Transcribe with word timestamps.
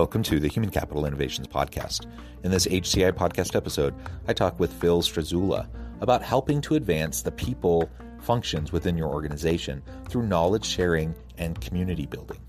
Welcome 0.00 0.22
to 0.22 0.40
the 0.40 0.48
Human 0.48 0.70
Capital 0.70 1.04
Innovations 1.04 1.46
Podcast. 1.46 2.06
In 2.42 2.50
this 2.50 2.66
HCI 2.66 3.12
podcast 3.12 3.54
episode, 3.54 3.94
I 4.26 4.32
talk 4.32 4.58
with 4.58 4.72
Phil 4.72 5.02
Strazzulla 5.02 5.68
about 6.00 6.22
helping 6.22 6.62
to 6.62 6.76
advance 6.76 7.20
the 7.20 7.30
people 7.30 7.90
functions 8.18 8.72
within 8.72 8.96
your 8.96 9.08
organization 9.08 9.82
through 10.08 10.22
knowledge 10.22 10.64
sharing 10.64 11.14
and 11.36 11.60
community 11.60 12.06
building. 12.06 12.40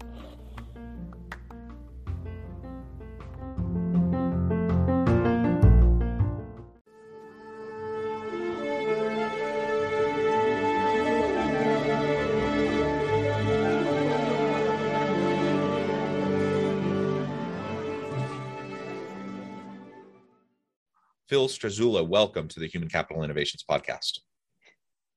Phil 21.32 21.48
Strazzulla, 21.48 22.06
welcome 22.06 22.50
to 22.50 22.60
the 22.60 22.68
Human 22.68 22.90
Capital 22.90 23.24
Innovations 23.24 23.64
Podcast. 23.64 24.20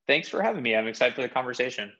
Thanks 0.06 0.28
for 0.28 0.40
having 0.40 0.62
me. 0.62 0.76
I'm 0.76 0.86
excited 0.86 1.12
for 1.12 1.22
the 1.22 1.28
conversation. 1.28 1.90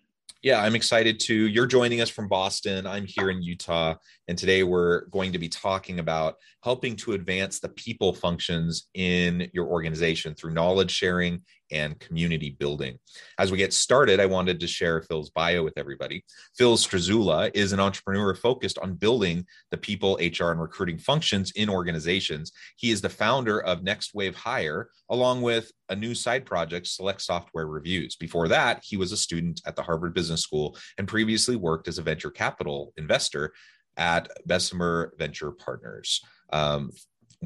Yeah, 0.41 0.63
I'm 0.63 0.77
excited 0.77 1.19
to. 1.23 1.35
You're 1.35 1.67
joining 1.67 2.01
us 2.01 2.11
from 2.11 2.29
Boston. 2.29 2.87
I'm 2.87 3.07
here 3.07 3.31
in 3.31 3.43
Utah. 3.43 3.97
And 4.29 4.39
today 4.39 4.63
we're 4.63 5.07
going 5.07 5.33
to 5.33 5.41
be 5.41 5.49
talking 5.49 5.99
about 5.99 6.37
helping 6.63 6.95
to 6.99 7.15
advance 7.15 7.59
the 7.59 7.71
people 7.71 8.15
functions 8.15 8.89
in 8.95 9.51
your 9.53 9.67
organization 9.67 10.37
through 10.37 10.53
knowledge 10.53 10.93
sharing 10.93 11.43
and 11.71 11.99
community 11.99 12.57
building. 12.59 12.99
As 13.39 13.51
we 13.51 13.59
get 13.59 13.73
started, 13.73 14.21
I 14.21 14.27
wanted 14.27 14.61
to 14.61 14.67
share 14.67 15.03
Phil's 15.03 15.31
bio 15.31 15.63
with 15.63 15.75
everybody. 15.77 16.25
Phil 16.57 16.77
Strazzulla 16.77 17.51
is 17.55 17.73
an 17.73 17.81
entrepreneur 17.81 18.35
focused 18.35 18.79
on 18.79 18.95
building 18.95 19.47
the 19.71 19.77
people, 19.77 20.19
HR, 20.21 20.51
and 20.51 20.61
recruiting 20.61 20.99
functions 20.99 21.53
in 21.53 21.69
organizations. 21.69 22.53
He 22.77 22.91
is 22.91 23.01
the 23.01 23.09
founder 23.09 23.61
of 23.63 23.83
Next 23.83 24.15
Wave 24.15 24.37
Hire, 24.37 24.89
along 25.11 25.43
with 25.43 25.71
a 25.89 25.97
new 25.97 26.15
side 26.15 26.47
project, 26.47 26.87
Select 26.87 27.21
Software 27.21 27.67
Reviews. 27.67 28.17
Before 28.17 28.49
that, 28.49 28.83
he 28.85 28.97
was 28.97 29.13
a 29.13 29.17
student 29.17 29.61
at 29.67 29.77
the 29.77 29.83
Harvard 29.83 30.15
Business 30.15 30.43
School 30.43 30.77
and 30.99 31.09
previously 31.09 31.57
worked 31.57 31.89
as 31.89 31.99
a 31.99 32.03
venture 32.03 32.31
capital 32.31 32.93
investor 32.97 33.53
at 33.97 34.29
Bessemer 34.47 35.13
Venture 35.19 35.53
Partners. 35.53 36.21
Um, 36.53 36.91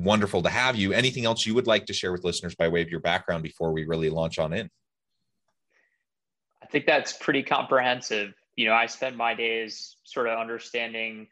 wonderful 0.04 0.42
to 0.42 0.48
have 0.48 0.76
you. 0.76 0.92
Anything 0.92 1.24
else 1.24 1.46
you 1.46 1.54
would 1.54 1.66
like 1.66 1.86
to 1.86 1.92
share 1.92 2.12
with 2.12 2.24
listeners 2.24 2.54
by 2.54 2.68
way 2.68 2.82
of 2.82 2.88
your 2.88 3.00
background 3.00 3.42
before 3.42 3.72
we 3.72 3.84
really 3.84 4.10
launch 4.10 4.38
on 4.38 4.52
in? 4.52 4.70
I 6.62 6.66
think 6.66 6.86
that's 6.86 7.12
pretty 7.12 7.42
comprehensive. 7.42 8.34
You 8.56 8.66
know, 8.66 8.74
I 8.74 8.86
spend 8.86 9.16
my 9.16 9.34
days 9.34 9.96
sort 10.04 10.28
of 10.28 10.38
understanding 10.38 11.28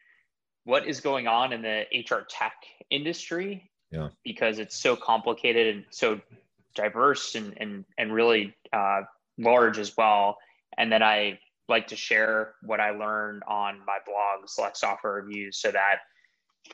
what 0.64 0.86
is 0.86 1.00
going 1.00 1.26
on 1.26 1.52
in 1.52 1.62
the 1.62 1.84
HR 1.92 2.26
tech 2.28 2.54
industry 2.90 3.70
yeah. 3.90 4.08
because 4.24 4.58
it's 4.58 4.76
so 4.76 4.96
complicated 4.96 5.76
and 5.76 5.84
so 5.90 6.20
diverse 6.74 7.34
and 7.34 7.54
and 7.58 7.84
and 7.98 8.12
really 8.12 8.54
uh, 8.72 9.02
large 9.38 9.78
as 9.78 9.96
well. 9.96 10.38
And 10.78 10.90
then 10.90 11.02
I 11.02 11.38
like 11.68 11.88
to 11.88 11.96
share 11.96 12.54
what 12.62 12.80
I 12.80 12.90
learned 12.90 13.42
on 13.48 13.80
my 13.86 13.98
blog, 14.06 14.48
Select 14.48 14.76
Software 14.76 15.14
Reviews, 15.14 15.58
so 15.58 15.70
that 15.70 15.98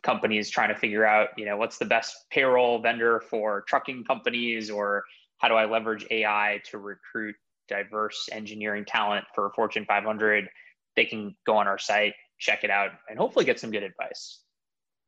companies 0.02 0.50
trying 0.50 0.68
to 0.68 0.74
figure 0.74 1.04
out, 1.04 1.28
you 1.36 1.44
know, 1.44 1.56
what's 1.56 1.78
the 1.78 1.84
best 1.84 2.16
payroll 2.30 2.80
vendor 2.80 3.20
for 3.20 3.62
trucking 3.62 4.04
companies, 4.04 4.70
or 4.70 5.04
how 5.38 5.48
do 5.48 5.54
I 5.54 5.64
leverage 5.64 6.06
AI 6.10 6.60
to 6.70 6.78
recruit 6.78 7.36
diverse 7.68 8.28
engineering 8.32 8.84
talent 8.84 9.24
for 9.34 9.50
Fortune 9.54 9.84
500? 9.86 10.48
They 10.96 11.04
can 11.04 11.34
go 11.46 11.56
on 11.56 11.66
our 11.66 11.78
site, 11.78 12.14
check 12.38 12.64
it 12.64 12.70
out, 12.70 12.90
and 13.08 13.18
hopefully 13.18 13.44
get 13.44 13.60
some 13.60 13.70
good 13.70 13.82
advice. 13.82 14.40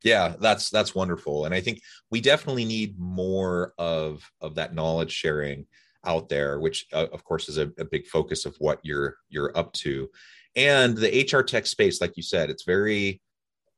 Yeah, 0.03 0.35
that's 0.39 0.69
that's 0.69 0.93
wonderful, 0.93 1.45
and 1.45 1.53
I 1.53 1.61
think 1.61 1.81
we 2.11 2.21
definitely 2.21 2.65
need 2.65 2.99
more 2.99 3.73
of 3.77 4.29
of 4.41 4.55
that 4.55 4.75
knowledge 4.75 5.11
sharing 5.11 5.65
out 6.05 6.29
there, 6.29 6.59
which 6.59 6.85
uh, 6.93 7.07
of 7.11 7.23
course 7.23 7.49
is 7.49 7.57
a, 7.57 7.71
a 7.79 7.85
big 7.85 8.05
focus 8.05 8.45
of 8.45 8.55
what 8.59 8.79
you're 8.83 9.17
you're 9.29 9.57
up 9.57 9.73
to. 9.73 10.09
And 10.55 10.95
the 10.95 11.27
HR 11.29 11.41
tech 11.41 11.65
space, 11.65 11.99
like 11.99 12.15
you 12.15 12.23
said, 12.23 12.49
it's 12.49 12.63
very 12.63 13.21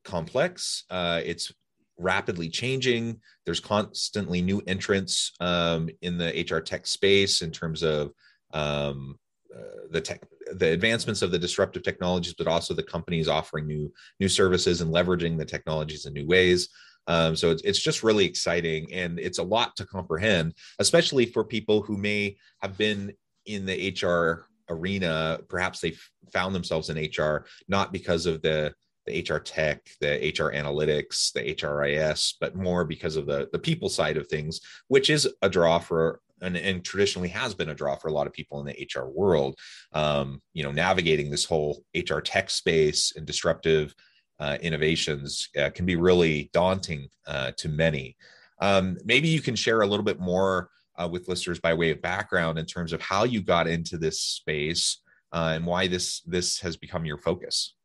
complex. 0.07 0.85
Uh, 0.90 1.22
it's 1.23 1.51
rapidly 2.00 2.50
changing. 2.50 3.19
There's 3.45 3.59
constantly 3.59 4.41
new 4.41 4.62
entrants 4.66 5.34
um, 5.40 5.90
in 6.01 6.18
the 6.18 6.45
HR 6.50 6.59
tech 6.59 6.88
space 6.88 7.41
in 7.41 7.51
terms 7.51 7.84
of 7.84 8.12
um, 8.53 9.18
uh, 9.56 9.88
the 9.91 10.01
tech, 10.01 10.22
the 10.53 10.72
advancements 10.72 11.22
of 11.22 11.31
the 11.31 11.40
disruptive 11.40 11.84
technologies, 11.84 12.34
but 12.38 12.47
also 12.47 12.73
the 12.73 12.84
companies 12.84 13.28
offering 13.28 13.68
new 13.68 13.91
new 14.19 14.29
services 14.29 14.81
and 14.81 14.94
leveraging 14.94 15.38
the 15.38 15.45
technologies 15.45 16.06
in 16.06 16.13
new 16.13 16.25
ways. 16.25 16.69
Um, 17.07 17.35
so 17.35 17.51
it's, 17.51 17.62
it's 17.63 17.79
just 17.79 18.03
really 18.03 18.25
exciting 18.25 18.91
and 18.94 19.18
it's 19.18 19.38
a 19.38 19.44
lot 19.44 19.75
to 19.78 19.85
comprehend, 19.85 20.53
especially 20.79 21.25
for 21.25 21.44
people 21.44 21.81
who 21.81 21.97
may 21.97 22.35
have 22.62 22.78
been 22.78 23.13
in 23.45 23.66
the 23.66 23.95
HR 23.95 24.45
arena. 24.69 25.39
Perhaps 25.47 25.79
they 25.79 25.95
found 26.34 26.53
themselves 26.53 26.89
in 26.89 26.97
HR 26.97 27.45
not 27.69 27.94
because 27.94 28.25
of 28.25 28.41
the 28.41 28.74
the 29.07 29.19
HR 29.22 29.40
tech, 29.40 29.88
the 30.00 30.18
HR 30.18 30.53
analytics, 30.53 31.31
the 31.34 31.56
HRIS, 31.56 32.35
but 32.40 32.56
more 32.56 32.85
because 32.85 33.16
of 33.16 33.25
the, 33.25 33.50
the 33.51 33.59
people 33.59 33.90
side 33.90 34.18
of 34.18 34.28
things, 34.28 34.62
which 34.88 35.09
is 35.09 35.28
a 35.41 35.50
draw 35.50 35.79
for 35.79 36.22
and, 36.41 36.56
and 36.56 36.84
traditionally 36.85 37.29
has 37.29 37.56
been 37.56 37.69
a 37.69 37.75
draw 37.75 37.95
for 37.95 38.09
a 38.09 38.13
lot 38.13 38.28
of 38.28 38.34
people 38.34 38.59
in 38.59 38.66
the 38.68 38.88
HR 38.94 39.07
world. 39.07 39.57
Um, 39.94 40.41
you 40.53 40.63
know, 40.63 40.72
navigating 40.72 41.31
this 41.31 41.45
whole 41.45 41.84
HR 41.95 42.19
tech 42.19 42.50
space 42.50 43.13
and 43.16 43.25
disruptive 43.25 43.95
uh, 44.40 44.57
innovations 44.62 45.50
uh, 45.59 45.72
can 45.72 45.85
be 45.85 45.95
really 45.95 46.50
daunting 46.53 47.07
uh, 47.25 47.51
to 47.57 47.69
many. 47.69 48.16
Um, 48.59 48.97
maybe 49.03 49.28
you 49.28 49.41
can 49.41 49.56
share 49.56 49.81
a 49.81 49.88
little 49.88 50.06
bit 50.06 50.19
more 50.19 50.69
uh, 50.95 51.07
with 51.12 51.28
listeners 51.28 51.59
by 51.59 51.74
way 51.74 51.91
of 51.91 52.01
background 52.01 52.57
in 52.59 52.66
terms 52.66 52.94
of 52.94 53.01
how 53.01 53.24
you 53.24 53.41
got 53.41 53.68
into 53.68 53.97
this 53.97 54.22
space 54.22 55.00
uh, 55.31 55.53
and 55.56 55.66
why 55.66 55.88
this 55.88 56.22
this 56.22 56.59
has 56.59 56.78
become 56.78 57.06
your 57.06 57.18
focus. 57.18 57.75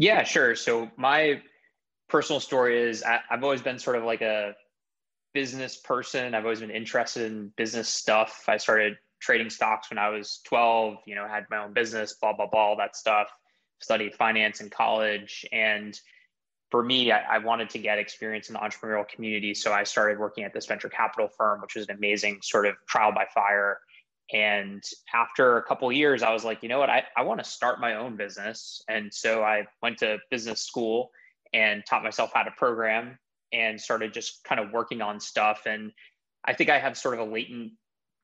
Yeah, 0.00 0.22
sure. 0.22 0.56
So 0.56 0.90
my 0.96 1.42
personal 2.08 2.40
story 2.40 2.88
is 2.88 3.02
I, 3.02 3.20
have 3.28 3.44
always 3.44 3.60
been 3.60 3.78
sort 3.78 3.96
of 3.96 4.04
like 4.04 4.22
a 4.22 4.54
business 5.34 5.76
person. 5.76 6.34
I've 6.34 6.44
always 6.44 6.60
been 6.60 6.70
interested 6.70 7.30
in 7.30 7.52
business 7.54 7.90
stuff. 7.90 8.44
I 8.48 8.56
started 8.56 8.96
trading 9.20 9.50
stocks 9.50 9.90
when 9.90 9.98
I 9.98 10.08
was 10.08 10.40
12, 10.46 10.96
you 11.06 11.16
know, 11.16 11.28
had 11.28 11.44
my 11.50 11.58
own 11.58 11.74
business, 11.74 12.14
blah, 12.14 12.32
blah, 12.32 12.46
blah, 12.46 12.68
all 12.68 12.76
that 12.78 12.96
stuff. 12.96 13.28
Studied 13.80 14.14
finance 14.14 14.62
in 14.62 14.70
college. 14.70 15.44
And 15.52 15.94
for 16.70 16.82
me, 16.82 17.12
I, 17.12 17.36
I 17.36 17.38
wanted 17.38 17.68
to 17.68 17.78
get 17.78 17.98
experience 17.98 18.48
in 18.48 18.54
the 18.54 18.60
entrepreneurial 18.60 19.06
community. 19.06 19.52
So 19.52 19.70
I 19.70 19.84
started 19.84 20.18
working 20.18 20.44
at 20.44 20.54
this 20.54 20.64
venture 20.64 20.88
capital 20.88 21.28
firm, 21.28 21.60
which 21.60 21.74
was 21.74 21.86
an 21.90 21.94
amazing 21.94 22.38
sort 22.40 22.64
of 22.64 22.74
trial 22.88 23.12
by 23.12 23.26
fire 23.34 23.80
and 24.32 24.82
after 25.12 25.56
a 25.56 25.62
couple 25.62 25.90
years, 25.90 26.22
I 26.22 26.32
was 26.32 26.44
like, 26.44 26.62
you 26.62 26.68
know 26.68 26.78
what, 26.78 26.90
I, 26.90 27.04
I 27.16 27.22
want 27.22 27.42
to 27.42 27.44
start 27.44 27.80
my 27.80 27.94
own 27.94 28.16
business. 28.16 28.82
And 28.88 29.12
so 29.12 29.42
I 29.42 29.66
went 29.82 29.98
to 29.98 30.18
business 30.30 30.62
school 30.62 31.10
and 31.52 31.82
taught 31.88 32.04
myself 32.04 32.30
how 32.32 32.44
to 32.44 32.52
program 32.52 33.18
and 33.52 33.80
started 33.80 34.12
just 34.12 34.44
kind 34.44 34.60
of 34.60 34.70
working 34.70 35.02
on 35.02 35.18
stuff. 35.18 35.62
And 35.66 35.90
I 36.44 36.52
think 36.52 36.70
I 36.70 36.78
have 36.78 36.96
sort 36.96 37.14
of 37.14 37.28
a 37.28 37.30
latent 37.30 37.72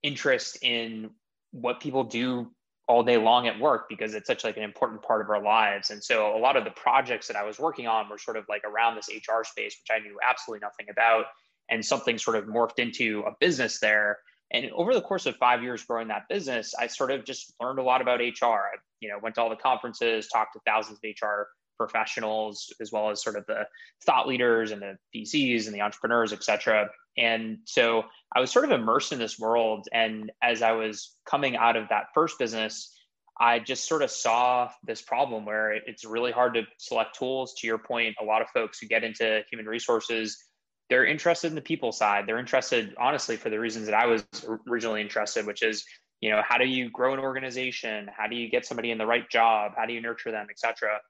interest 0.02 0.58
in 0.62 1.10
what 1.50 1.80
people 1.80 2.04
do 2.04 2.52
all 2.88 3.02
day 3.02 3.16
long 3.16 3.48
at 3.48 3.58
work 3.58 3.88
because 3.88 4.14
it's 4.14 4.28
such 4.28 4.44
like 4.44 4.56
an 4.56 4.62
important 4.62 5.02
part 5.02 5.20
of 5.20 5.28
our 5.28 5.42
lives. 5.42 5.90
And 5.90 6.02
so 6.02 6.36
a 6.36 6.38
lot 6.38 6.56
of 6.56 6.62
the 6.62 6.70
projects 6.70 7.26
that 7.26 7.36
I 7.36 7.42
was 7.42 7.58
working 7.58 7.88
on 7.88 8.08
were 8.08 8.18
sort 8.18 8.36
of 8.36 8.44
like 8.48 8.62
around 8.64 8.94
this 8.94 9.08
HR 9.08 9.42
space, 9.42 9.76
which 9.82 9.90
I 9.90 9.98
knew 9.98 10.16
absolutely 10.22 10.64
nothing 10.64 10.86
about. 10.88 11.24
And 11.68 11.84
something 11.84 12.16
sort 12.16 12.36
of 12.36 12.44
morphed 12.44 12.78
into 12.78 13.24
a 13.26 13.32
business 13.40 13.80
there 13.80 14.18
and 14.52 14.70
over 14.72 14.94
the 14.94 15.00
course 15.00 15.26
of 15.26 15.36
five 15.36 15.62
years 15.62 15.84
growing 15.84 16.08
that 16.08 16.28
business, 16.28 16.74
I 16.78 16.86
sort 16.86 17.10
of 17.10 17.24
just 17.24 17.52
learned 17.60 17.78
a 17.78 17.82
lot 17.82 18.00
about 18.00 18.20
HR. 18.20 18.46
I, 18.46 18.76
you 19.00 19.08
know, 19.08 19.18
went 19.22 19.34
to 19.36 19.42
all 19.42 19.50
the 19.50 19.56
conferences, 19.56 20.28
talked 20.28 20.52
to 20.54 20.60
thousands 20.64 20.98
of 21.02 21.10
HR 21.10 21.48
professionals 21.76 22.72
as 22.80 22.90
well 22.90 23.10
as 23.10 23.22
sort 23.22 23.36
of 23.36 23.44
the 23.46 23.66
thought 24.04 24.26
leaders 24.26 24.70
and 24.70 24.80
the 24.82 24.96
VCs 25.14 25.66
and 25.66 25.74
the 25.74 25.80
entrepreneurs, 25.80 26.32
et 26.32 26.42
cetera. 26.42 26.88
And 27.18 27.58
so 27.64 28.04
I 28.34 28.40
was 28.40 28.50
sort 28.50 28.64
of 28.64 28.70
immersed 28.70 29.12
in 29.12 29.18
this 29.18 29.38
world. 29.38 29.86
And 29.92 30.30
as 30.42 30.62
I 30.62 30.72
was 30.72 31.16
coming 31.28 31.56
out 31.56 31.76
of 31.76 31.88
that 31.88 32.06
first 32.14 32.38
business, 32.38 32.92
I 33.38 33.58
just 33.58 33.86
sort 33.86 34.02
of 34.02 34.10
saw 34.10 34.70
this 34.84 35.02
problem 35.02 35.44
where 35.44 35.72
it's 35.72 36.04
really 36.04 36.32
hard 36.32 36.54
to 36.54 36.62
select 36.78 37.18
tools. 37.18 37.54
To 37.58 37.66
your 37.66 37.78
point, 37.78 38.16
a 38.20 38.24
lot 38.24 38.40
of 38.40 38.48
folks 38.50 38.78
who 38.78 38.86
get 38.86 39.04
into 39.04 39.42
human 39.50 39.66
resources, 39.66 40.45
they're 40.88 41.04
interested 41.04 41.48
in 41.48 41.54
the 41.54 41.60
people 41.60 41.92
side. 41.92 42.26
They're 42.26 42.38
interested, 42.38 42.94
honestly, 42.98 43.36
for 43.36 43.50
the 43.50 43.58
reasons 43.58 43.86
that 43.86 43.94
I 43.94 44.06
was 44.06 44.24
originally 44.68 45.00
interested, 45.00 45.46
which 45.46 45.62
is, 45.62 45.84
you 46.20 46.30
know, 46.30 46.42
how 46.46 46.58
do 46.58 46.66
you 46.66 46.90
grow 46.90 47.12
an 47.12 47.20
organization? 47.20 48.08
How 48.16 48.26
do 48.26 48.36
you 48.36 48.48
get 48.48 48.64
somebody 48.64 48.90
in 48.90 48.98
the 48.98 49.06
right 49.06 49.28
job? 49.28 49.72
How 49.76 49.86
do 49.86 49.92
you 49.92 50.00
nurture 50.00 50.30
them, 50.30 50.46
et 50.48 50.58
cetera? 50.58 51.00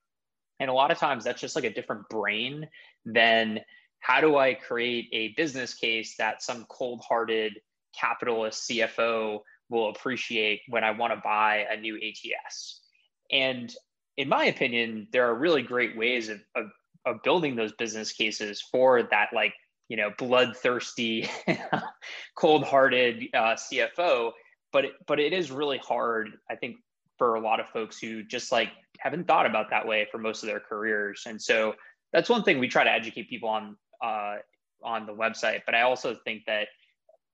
And 0.59 0.71
a 0.71 0.73
lot 0.73 0.91
of 0.91 0.99
times 0.99 1.25
that's 1.25 1.41
just 1.41 1.57
like 1.57 1.65
a 1.65 1.73
different 1.73 2.09
brain 2.09 2.69
than 3.05 3.61
how 4.01 4.21
do 4.21 4.37
I 4.37 4.55
create 4.55 5.09
a 5.13 5.35
business 5.37 5.75
case 5.75 6.17
that 6.19 6.43
some 6.43 6.65
cold 6.69 7.03
hearted 7.07 7.55
capitalist 7.99 8.69
CFO 8.69 9.41
will 9.69 9.91
appreciate 9.91 10.61
when 10.69 10.85
I 10.85 10.93
want 10.93 11.13
to 11.13 11.21
buy 11.23 11.67
a 11.71 11.77
new 11.77 11.97
ATS. 11.97 12.81
And 13.31 13.75
in 14.17 14.29
my 14.29 14.45
opinion, 14.45 15.09
there 15.13 15.29
are 15.29 15.35
really 15.35 15.63
great 15.63 15.97
ways 15.97 16.29
of, 16.29 16.41
of, 16.55 16.67
of 17.05 17.23
building 17.23 17.57
those 17.57 17.73
business 17.73 18.13
cases 18.13 18.63
for 18.71 19.03
that, 19.03 19.29
like, 19.35 19.53
you 19.89 19.97
know, 19.97 20.11
bloodthirsty, 20.19 21.29
cold-hearted 22.37 23.25
uh, 23.35 23.55
CFO. 23.55 24.33
But 24.73 24.87
it, 24.87 24.93
but 25.07 25.21
it 25.21 25.33
is 25.33 25.51
really 25.51 25.79
hard, 25.79 26.31
I 26.51 26.57
think, 26.57 26.77
for 27.19 27.37
a 27.37 27.41
lot 27.41 27.61
of 27.61 27.69
folks 27.69 27.99
who 27.99 28.23
just 28.23 28.53
like 28.53 28.69
haven't 28.99 29.27
thought 29.27 29.47
about 29.47 29.71
that 29.71 29.87
way 29.87 30.07
for 30.11 30.19
most 30.19 30.43
of 30.43 30.49
their 30.49 30.61
careers. 30.61 31.23
And 31.27 31.41
so 31.41 31.75
that's 32.13 32.29
one 32.29 32.43
thing 32.43 32.59
we 32.59 32.69
try 32.69 32.85
to 32.85 32.93
educate 32.93 33.29
people 33.29 33.49
on 33.49 33.77
uh, 34.03 34.37
on 34.83 35.07
the 35.07 35.15
website. 35.15 35.61
But 35.65 35.75
I 35.75 35.83
also 35.83 36.17
think 36.25 36.43
that 36.47 36.69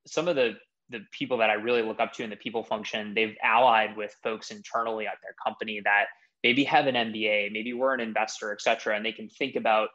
some 0.07 0.29
of 0.29 0.37
the 0.37 0.55
the 0.91 1.01
people 1.11 1.39
that 1.39 1.51
I 1.51 1.55
really 1.55 1.83
look 1.83 2.01
up 2.01 2.13
to 2.15 2.23
in 2.23 2.31
the 2.31 2.37
people 2.37 2.63
function, 2.63 3.15
they've 3.15 3.37
allied 3.43 3.97
with 3.97 4.15
folks 4.23 4.51
internally 4.51 5.07
at 5.07 5.15
their 5.23 5.35
company 5.43 5.81
that 5.85 6.07
maybe 6.43 6.65
have 6.65 6.87
an 6.87 6.95
MBA, 6.95 7.51
maybe 7.53 7.73
we're 7.73 7.95
an 7.95 8.01
investor, 8.01 8.53
et 8.53 8.61
cetera, 8.61 8.97
and 8.97 9.05
they 9.05 9.13
can 9.13 9.29
think 9.29 9.57
about 9.57 9.89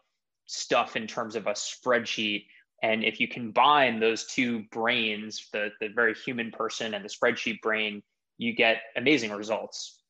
stuff 0.47 0.95
in 0.95 1.05
terms 1.07 1.35
of 1.35 1.47
a 1.47 1.51
spreadsheet. 1.53 2.45
And 2.83 3.03
if 3.03 3.19
you 3.19 3.27
combine 3.27 3.99
those 3.99 4.25
two 4.25 4.63
brains, 4.71 5.47
the, 5.53 5.69
the 5.79 5.89
very 5.89 6.13
human 6.13 6.51
person 6.51 6.93
and 6.93 7.05
the 7.05 7.09
spreadsheet 7.09 7.61
brain, 7.61 8.01
you 8.37 8.53
get 8.53 8.81
amazing 8.95 9.31
results. 9.31 10.01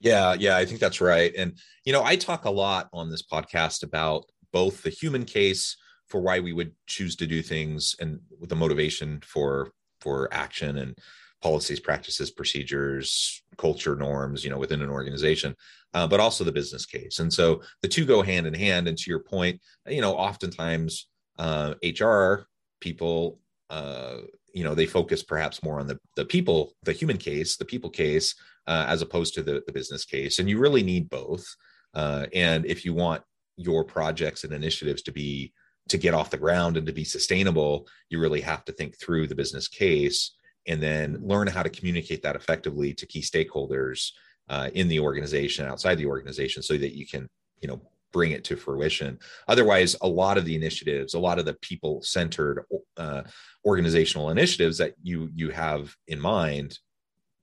Yeah, 0.00 0.34
yeah, 0.34 0.56
I 0.56 0.64
think 0.64 0.80
that's 0.80 1.00
right. 1.00 1.32
And, 1.36 1.58
you 1.84 1.92
know, 1.92 2.04
I 2.04 2.16
talk 2.16 2.44
a 2.44 2.50
lot 2.50 2.88
on 2.92 3.10
this 3.10 3.22
podcast 3.22 3.82
about 3.82 4.24
both 4.52 4.82
the 4.82 4.90
human 4.90 5.24
case 5.24 5.76
for 6.08 6.20
why 6.20 6.40
we 6.40 6.52
would 6.52 6.72
choose 6.86 7.16
to 7.16 7.26
do 7.26 7.42
things 7.42 7.96
and 8.00 8.20
with 8.40 8.50
the 8.50 8.56
motivation 8.56 9.20
for 9.20 9.72
for 10.00 10.28
action 10.32 10.78
and 10.78 10.96
policies 11.40 11.80
practices 11.80 12.30
procedures 12.30 13.42
culture 13.56 13.94
norms 13.94 14.44
you 14.44 14.50
know 14.50 14.58
within 14.58 14.82
an 14.82 14.90
organization 14.90 15.54
uh, 15.94 16.06
but 16.06 16.20
also 16.20 16.44
the 16.44 16.52
business 16.52 16.84
case. 16.86 17.18
And 17.18 17.32
so 17.32 17.62
the 17.82 17.88
two 17.88 18.04
go 18.04 18.22
hand 18.22 18.46
in 18.46 18.54
hand. 18.54 18.88
And 18.88 18.98
to 18.98 19.10
your 19.10 19.20
point 19.20 19.60
you 19.86 20.00
know 20.00 20.14
oftentimes 20.14 21.08
uh, 21.38 21.74
hr 22.00 22.46
people 22.80 23.38
uh, 23.70 24.18
you 24.52 24.64
know 24.64 24.74
they 24.74 24.86
focus 24.86 25.22
perhaps 25.22 25.62
more 25.62 25.80
on 25.80 25.86
the 25.86 25.98
the 26.16 26.24
people 26.24 26.74
the 26.82 26.92
human 26.92 27.18
case 27.18 27.56
the 27.56 27.64
people 27.64 27.90
case 27.90 28.34
uh, 28.66 28.84
as 28.88 29.02
opposed 29.02 29.34
to 29.34 29.42
the, 29.42 29.62
the 29.66 29.72
business 29.72 30.04
case. 30.04 30.38
And 30.38 30.48
you 30.48 30.58
really 30.58 30.82
need 30.82 31.08
both. 31.08 31.46
Uh, 31.94 32.26
and 32.34 32.66
if 32.66 32.84
you 32.84 32.92
want 32.92 33.22
your 33.56 33.82
projects 33.82 34.44
and 34.44 34.52
initiatives 34.52 35.02
to 35.02 35.12
be 35.12 35.52
to 35.88 35.96
get 35.96 36.12
off 36.12 36.30
the 36.30 36.36
ground 36.36 36.76
and 36.76 36.86
to 36.86 36.92
be 36.92 37.04
sustainable, 37.04 37.88
you 38.10 38.20
really 38.20 38.42
have 38.42 38.62
to 38.66 38.72
think 38.72 39.00
through 39.00 39.26
the 39.26 39.34
business 39.34 39.68
case 39.68 40.32
and 40.68 40.80
then 40.80 41.18
learn 41.20 41.48
how 41.48 41.62
to 41.62 41.70
communicate 41.70 42.22
that 42.22 42.36
effectively 42.36 42.94
to 42.94 43.06
key 43.06 43.22
stakeholders 43.22 44.12
uh, 44.48 44.68
in 44.74 44.86
the 44.88 45.00
organization, 45.00 45.66
outside 45.66 45.96
the 45.96 46.06
organization, 46.06 46.62
so 46.62 46.76
that 46.78 46.96
you 46.96 47.06
can, 47.06 47.28
you 47.60 47.68
know, 47.68 47.80
bring 48.12 48.32
it 48.32 48.44
to 48.44 48.56
fruition. 48.56 49.18
Otherwise, 49.48 49.96
a 50.00 50.08
lot 50.08 50.38
of 50.38 50.44
the 50.44 50.54
initiatives, 50.54 51.14
a 51.14 51.18
lot 51.18 51.38
of 51.38 51.44
the 51.44 51.54
people-centered 51.54 52.64
uh, 52.96 53.22
organizational 53.66 54.30
initiatives 54.30 54.78
that 54.78 54.94
you 55.02 55.28
you 55.34 55.50
have 55.50 55.94
in 56.06 56.20
mind, 56.20 56.78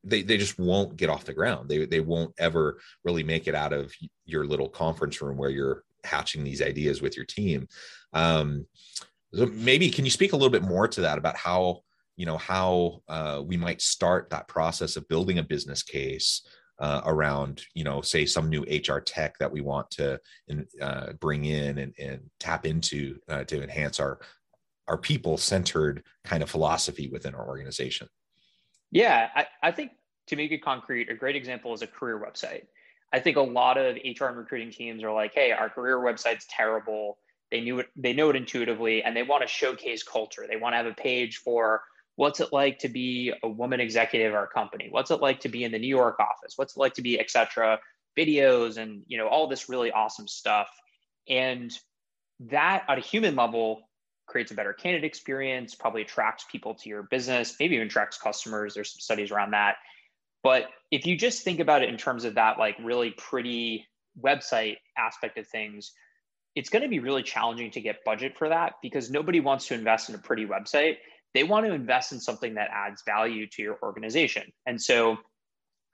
they 0.03 0.21
they 0.23 0.37
just 0.37 0.57
won't 0.57 0.97
get 0.97 1.09
off 1.09 1.25
the 1.25 1.33
ground. 1.33 1.69
They 1.69 1.85
they 1.85 1.99
won't 1.99 2.33
ever 2.37 2.79
really 3.03 3.23
make 3.23 3.47
it 3.47 3.55
out 3.55 3.73
of 3.73 3.93
your 4.25 4.45
little 4.45 4.69
conference 4.69 5.21
room 5.21 5.37
where 5.37 5.51
you're 5.51 5.83
hatching 6.03 6.43
these 6.43 6.61
ideas 6.61 7.01
with 7.01 7.15
your 7.15 7.25
team. 7.25 7.67
Um, 8.13 8.65
so 9.33 9.47
maybe 9.47 9.89
can 9.89 10.05
you 10.05 10.11
speak 10.11 10.33
a 10.33 10.35
little 10.35 10.51
bit 10.51 10.63
more 10.63 10.87
to 10.87 11.01
that 11.01 11.17
about 11.17 11.35
how 11.35 11.81
you 12.15 12.25
know 12.25 12.37
how 12.37 13.01
uh, 13.07 13.41
we 13.45 13.57
might 13.57 13.81
start 13.81 14.29
that 14.29 14.47
process 14.47 14.95
of 14.95 15.07
building 15.07 15.39
a 15.39 15.43
business 15.43 15.83
case 15.83 16.45
uh, 16.79 17.01
around 17.05 17.63
you 17.73 17.83
know 17.83 18.01
say 18.01 18.25
some 18.25 18.49
new 18.49 18.63
hr 18.63 18.99
tech 18.99 19.37
that 19.37 19.51
we 19.51 19.61
want 19.61 19.89
to 19.91 20.19
uh, 20.81 21.13
bring 21.13 21.45
in 21.45 21.77
and, 21.77 21.93
and 21.99 22.21
tap 22.39 22.65
into 22.65 23.17
uh, 23.29 23.43
to 23.43 23.61
enhance 23.61 23.99
our 23.99 24.19
our 24.87 24.97
people 24.97 25.37
centered 25.37 26.03
kind 26.23 26.43
of 26.43 26.49
philosophy 26.49 27.09
within 27.09 27.33
our 27.33 27.47
organization. 27.47 28.07
Yeah 28.91 29.29
I, 29.35 29.47
I 29.63 29.71
think 29.71 29.91
to 30.27 30.35
make 30.35 30.51
it 30.51 30.63
concrete 30.63 31.09
a 31.09 31.15
great 31.15 31.35
example 31.35 31.73
is 31.73 31.81
a 31.81 31.87
career 31.87 32.19
website. 32.19 32.63
I 33.13 33.19
think 33.19 33.37
a 33.37 33.41
lot 33.41 33.77
of 33.77 33.95
hr 33.95 34.25
and 34.25 34.37
recruiting 34.37 34.71
teams 34.71 35.03
are 35.03 35.13
like 35.13 35.33
hey 35.33 35.51
our 35.51 35.69
career 35.69 35.97
website's 35.97 36.45
terrible. 36.49 37.17
They 37.51 37.61
knew 37.61 37.79
it, 37.79 37.87
they 37.95 38.11
know 38.11 38.31
it 38.31 38.35
intuitively, 38.35 39.03
and 39.03 39.15
they 39.15 39.21
want 39.21 39.43
to 39.43 39.47
showcase 39.47 40.01
culture. 40.03 40.45
They 40.49 40.57
want 40.57 40.73
to 40.73 40.77
have 40.77 40.87
a 40.87 40.93
page 40.93 41.37
for 41.37 41.83
what's 42.15 42.39
it 42.39 42.53
like 42.53 42.79
to 42.79 42.89
be 42.89 43.33
a 43.43 43.47
woman 43.47 43.79
executive 43.79 44.33
at 44.33 44.37
our 44.37 44.47
company? 44.47 44.87
What's 44.89 45.11
it 45.11 45.21
like 45.21 45.41
to 45.41 45.49
be 45.49 45.63
in 45.63 45.71
the 45.71 45.79
New 45.79 45.87
York 45.87 46.19
office? 46.19 46.53
What's 46.55 46.75
it 46.75 46.79
like 46.79 46.93
to 46.95 47.01
be, 47.01 47.19
etc. 47.19 47.79
Videos 48.17 48.77
and 48.77 49.03
you 49.07 49.17
know 49.17 49.27
all 49.27 49.47
this 49.47 49.69
really 49.69 49.91
awesome 49.91 50.27
stuff. 50.27 50.69
And 51.27 51.71
that 52.39 52.83
at 52.87 52.97
a 52.97 53.01
human 53.01 53.35
level 53.35 53.89
creates 54.27 54.51
a 54.51 54.55
better 54.55 54.73
candidate 54.73 55.05
experience, 55.05 55.75
probably 55.75 56.01
attracts 56.01 56.45
people 56.51 56.75
to 56.75 56.89
your 56.89 57.03
business, 57.03 57.55
maybe 57.59 57.75
even 57.75 57.87
attracts 57.87 58.17
customers. 58.17 58.73
There's 58.73 58.93
some 58.93 58.99
studies 58.99 59.31
around 59.31 59.51
that. 59.51 59.75
But 60.43 60.65
if 60.91 61.05
you 61.05 61.17
just 61.17 61.43
think 61.43 61.59
about 61.59 61.83
it 61.83 61.89
in 61.89 61.97
terms 61.97 62.23
of 62.23 62.35
that 62.35 62.57
like 62.57 62.75
really 62.81 63.11
pretty 63.11 63.87
website 64.21 64.77
aspect 64.97 65.37
of 65.37 65.47
things, 65.47 65.91
it's 66.55 66.69
going 66.69 66.83
to 66.83 66.87
be 66.87 66.99
really 66.99 67.23
challenging 67.23 67.71
to 67.71 67.81
get 67.81 68.05
budget 68.05 68.37
for 68.37 68.49
that 68.49 68.73
because 68.81 69.11
nobody 69.11 69.39
wants 69.39 69.67
to 69.67 69.73
invest 69.73 70.09
in 70.09 70.15
a 70.15 70.19
pretty 70.19 70.45
website. 70.45 70.97
They 71.35 71.43
want 71.43 71.65
to 71.65 71.73
invest 71.73 72.13
in 72.13 72.19
something 72.19 72.55
that 72.55 72.69
adds 72.73 73.03
value 73.05 73.45
to 73.47 73.61
your 73.61 73.77
organization. 73.83 74.51
And 74.65 74.81
so 74.81 75.17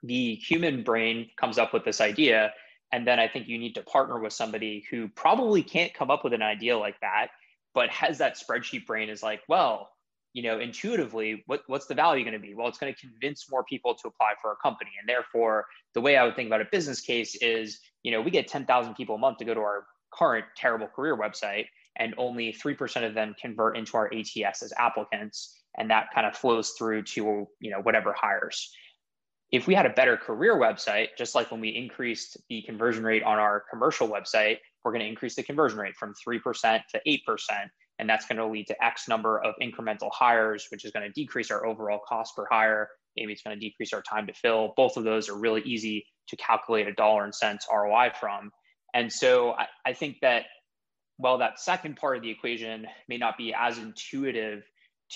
the 0.02 0.36
human 0.36 0.84
brain 0.84 1.28
comes 1.36 1.58
up 1.58 1.74
with 1.74 1.84
this 1.84 2.00
idea. 2.00 2.52
And 2.92 3.06
then 3.06 3.18
I 3.18 3.26
think 3.26 3.48
you 3.48 3.58
need 3.58 3.74
to 3.74 3.82
partner 3.82 4.20
with 4.20 4.32
somebody 4.32 4.84
who 4.88 5.08
probably 5.08 5.62
can't 5.62 5.92
come 5.92 6.10
up 6.10 6.22
with 6.22 6.32
an 6.32 6.42
idea 6.42 6.78
like 6.78 6.98
that, 7.00 7.28
but 7.74 7.90
has 7.90 8.18
that 8.18 8.38
spreadsheet 8.38 8.86
brain 8.86 9.08
is 9.08 9.22
like, 9.22 9.40
well, 9.48 9.90
you 10.32 10.44
know, 10.44 10.60
intuitively, 10.60 11.42
what, 11.46 11.62
what's 11.66 11.86
the 11.86 11.94
value 11.94 12.24
going 12.24 12.34
to 12.34 12.40
be? 12.40 12.54
Well, 12.54 12.68
it's 12.68 12.78
going 12.78 12.94
to 12.94 13.00
convince 13.00 13.50
more 13.50 13.64
people 13.64 13.94
to 13.94 14.08
apply 14.08 14.34
for 14.40 14.52
a 14.52 14.56
company. 14.56 14.92
And 15.00 15.08
therefore, 15.08 15.66
the 15.94 16.00
way 16.00 16.16
I 16.16 16.24
would 16.24 16.36
think 16.36 16.46
about 16.46 16.60
a 16.60 16.68
business 16.70 17.00
case 17.00 17.34
is, 17.42 17.80
you 18.04 18.12
know, 18.12 18.20
we 18.20 18.30
get 18.30 18.46
10,000 18.46 18.94
people 18.94 19.16
a 19.16 19.18
month 19.18 19.38
to 19.38 19.44
go 19.44 19.54
to 19.54 19.60
our 19.60 19.86
current 20.14 20.44
terrible 20.56 20.86
career 20.86 21.16
website 21.16 21.66
and 21.96 22.14
only 22.18 22.52
3% 22.52 23.06
of 23.06 23.14
them 23.14 23.34
convert 23.40 23.76
into 23.76 23.96
our 23.96 24.10
ats 24.12 24.62
as 24.62 24.72
applicants 24.78 25.58
and 25.76 25.90
that 25.90 26.08
kind 26.14 26.26
of 26.26 26.36
flows 26.36 26.70
through 26.70 27.02
to 27.02 27.46
you 27.60 27.70
know 27.70 27.80
whatever 27.80 28.12
hires. 28.12 28.70
If 29.50 29.66
we 29.66 29.74
had 29.74 29.84
a 29.84 29.90
better 29.90 30.16
career 30.16 30.56
website 30.56 31.08
just 31.18 31.34
like 31.34 31.50
when 31.50 31.60
we 31.60 31.68
increased 31.68 32.36
the 32.48 32.62
conversion 32.62 33.04
rate 33.04 33.22
on 33.22 33.38
our 33.38 33.64
commercial 33.70 34.08
website 34.08 34.58
we're 34.84 34.92
going 34.92 35.04
to 35.04 35.08
increase 35.08 35.36
the 35.36 35.42
conversion 35.42 35.78
rate 35.78 35.94
from 35.96 36.14
3% 36.26 36.80
to 36.90 37.00
8% 37.06 37.18
and 37.98 38.08
that's 38.08 38.26
going 38.26 38.38
to 38.38 38.46
lead 38.46 38.66
to 38.66 38.84
x 38.84 39.08
number 39.08 39.40
of 39.42 39.54
incremental 39.62 40.10
hires 40.12 40.66
which 40.70 40.84
is 40.84 40.90
going 40.90 41.06
to 41.06 41.12
decrease 41.12 41.50
our 41.50 41.66
overall 41.66 42.00
cost 42.06 42.34
per 42.36 42.46
hire. 42.50 42.88
Maybe 43.16 43.32
it's 43.32 43.42
going 43.42 43.58
to 43.58 43.60
decrease 43.60 43.92
our 43.92 44.02
time 44.02 44.26
to 44.26 44.32
fill. 44.32 44.72
Both 44.76 44.96
of 44.96 45.04
those 45.04 45.28
are 45.28 45.38
really 45.38 45.60
easy 45.62 46.06
to 46.28 46.36
calculate 46.36 46.88
a 46.88 46.94
dollar 46.94 47.24
and 47.24 47.34
cents 47.34 47.66
roi 47.70 48.10
from. 48.18 48.50
And 48.94 49.12
so 49.12 49.52
I, 49.52 49.66
I 49.84 49.92
think 49.92 50.16
that 50.22 50.44
while 51.16 51.38
that 51.38 51.60
second 51.60 51.96
part 51.96 52.16
of 52.16 52.22
the 52.22 52.30
equation 52.30 52.86
may 53.08 53.16
not 53.16 53.36
be 53.36 53.54
as 53.54 53.78
intuitive 53.78 54.64